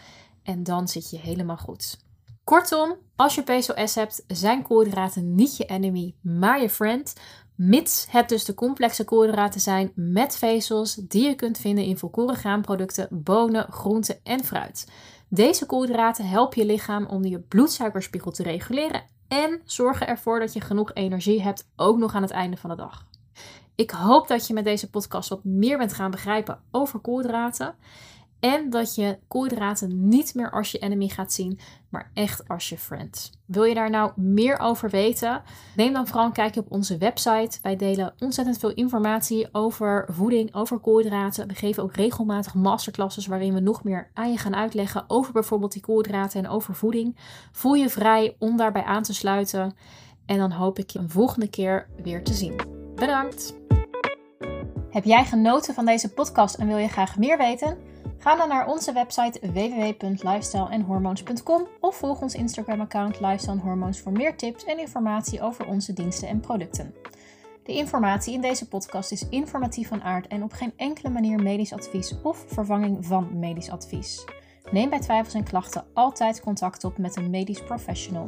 en 0.46 0.62
dan 0.62 0.88
zit 0.88 1.10
je 1.10 1.18
helemaal 1.18 1.56
goed. 1.56 1.98
Kortom, 2.44 2.96
als 3.16 3.34
je 3.34 3.42
PCOS 3.42 3.94
hebt, 3.94 4.24
zijn 4.26 4.62
koolhydraten 4.62 5.34
niet 5.34 5.56
je 5.56 5.64
enemy, 5.64 6.14
maar 6.20 6.60
je 6.60 6.70
friend. 6.70 7.14
Mits 7.54 8.06
het 8.10 8.28
dus 8.28 8.44
de 8.44 8.54
complexe 8.54 9.04
koolhydraten 9.04 9.60
zijn 9.60 9.92
met 9.94 10.36
vezels 10.36 10.94
die 10.94 11.28
je 11.28 11.34
kunt 11.34 11.58
vinden 11.58 11.84
in 11.84 11.98
volkoren 11.98 12.36
graanproducten, 12.36 13.08
bonen, 13.10 13.72
groenten 13.72 14.18
en 14.22 14.44
fruit. 14.44 14.88
Deze 15.28 15.66
koolhydraten 15.66 16.28
helpen 16.28 16.60
je 16.60 16.66
lichaam 16.66 17.06
om 17.06 17.24
je 17.24 17.38
bloedsuikerspiegel 17.40 18.30
te 18.30 18.42
reguleren 18.42 19.02
en 19.28 19.60
zorgen 19.64 20.06
ervoor 20.06 20.40
dat 20.40 20.52
je 20.52 20.60
genoeg 20.60 20.94
energie 20.94 21.42
hebt, 21.42 21.68
ook 21.76 21.98
nog 21.98 22.14
aan 22.14 22.22
het 22.22 22.30
einde 22.30 22.56
van 22.56 22.70
de 22.70 22.76
dag. 22.76 23.06
Ik 23.74 23.90
hoop 23.90 24.28
dat 24.28 24.46
je 24.46 24.54
met 24.54 24.64
deze 24.64 24.90
podcast 24.90 25.28
wat 25.28 25.44
meer 25.44 25.78
bent 25.78 25.92
gaan 25.92 26.10
begrijpen 26.10 26.60
over 26.70 26.98
koolhydraten. 26.98 27.74
En 28.46 28.70
dat 28.70 28.94
je 28.94 29.18
koolhydraten 29.28 30.08
niet 30.08 30.34
meer 30.34 30.50
als 30.50 30.70
je 30.70 30.78
enemy 30.78 31.08
gaat 31.08 31.32
zien, 31.32 31.58
maar 31.88 32.10
echt 32.14 32.48
als 32.48 32.68
je 32.68 32.78
friend. 32.78 33.30
Wil 33.46 33.64
je 33.64 33.74
daar 33.74 33.90
nou 33.90 34.12
meer 34.16 34.58
over 34.58 34.90
weten? 34.90 35.42
Neem 35.76 35.92
dan 35.92 36.06
vooral 36.06 36.26
een 36.26 36.32
kijkje 36.32 36.60
op 36.60 36.70
onze 36.70 36.98
website. 36.98 37.58
Wij 37.62 37.76
delen 37.76 38.14
ontzettend 38.18 38.58
veel 38.58 38.74
informatie 38.74 39.48
over 39.52 40.08
voeding, 40.10 40.54
over 40.54 40.78
koolhydraten. 40.78 41.48
We 41.48 41.54
geven 41.54 41.82
ook 41.82 41.94
regelmatig 41.94 42.54
masterclasses 42.54 43.26
waarin 43.26 43.54
we 43.54 43.60
nog 43.60 43.84
meer 43.84 44.10
aan 44.14 44.30
je 44.30 44.38
gaan 44.38 44.56
uitleggen 44.56 45.04
over 45.06 45.32
bijvoorbeeld 45.32 45.72
die 45.72 45.82
koolhydraten 45.82 46.44
en 46.44 46.50
over 46.50 46.74
voeding. 46.74 47.16
Voel 47.52 47.74
je 47.74 47.88
vrij 47.88 48.36
om 48.38 48.56
daarbij 48.56 48.84
aan 48.84 49.02
te 49.02 49.14
sluiten. 49.14 49.76
En 50.26 50.38
dan 50.38 50.52
hoop 50.52 50.78
ik 50.78 50.90
je 50.90 50.98
een 50.98 51.10
volgende 51.10 51.48
keer 51.48 51.88
weer 52.02 52.24
te 52.24 52.34
zien. 52.34 52.60
Bedankt! 52.94 53.54
Heb 54.90 55.04
jij 55.04 55.24
genoten 55.24 55.74
van 55.74 55.84
deze 55.84 56.12
podcast 56.12 56.54
en 56.54 56.66
wil 56.66 56.76
je 56.76 56.88
graag 56.88 57.18
meer 57.18 57.38
weten? 57.38 57.95
Ga 58.26 58.36
dan 58.36 58.48
naar 58.48 58.66
onze 58.66 58.92
website 58.92 59.40
www.lifestylehormones.com 59.52 61.66
of 61.80 61.96
volg 61.96 62.20
ons 62.20 62.34
Instagram-account 62.34 63.20
Lifestyle 63.20 63.58
Hormones 63.58 64.00
voor 64.00 64.12
meer 64.12 64.36
tips 64.36 64.64
en 64.64 64.78
informatie 64.78 65.42
over 65.42 65.66
onze 65.66 65.92
diensten 65.92 66.28
en 66.28 66.40
producten. 66.40 66.94
De 67.62 67.72
informatie 67.72 68.34
in 68.34 68.40
deze 68.40 68.68
podcast 68.68 69.12
is 69.12 69.28
informatief 69.28 69.88
van 69.88 70.02
aard 70.02 70.26
en 70.26 70.42
op 70.42 70.52
geen 70.52 70.72
enkele 70.76 71.08
manier 71.08 71.42
medisch 71.42 71.72
advies 71.72 72.14
of 72.22 72.44
vervanging 72.46 73.06
van 73.06 73.38
medisch 73.38 73.70
advies. 73.70 74.24
Neem 74.70 74.90
bij 74.90 75.00
twijfels 75.00 75.34
en 75.34 75.44
klachten 75.44 75.84
altijd 75.92 76.40
contact 76.40 76.84
op 76.84 76.98
met 76.98 77.16
een 77.16 77.30
medisch 77.30 77.62
professional. 77.62 78.26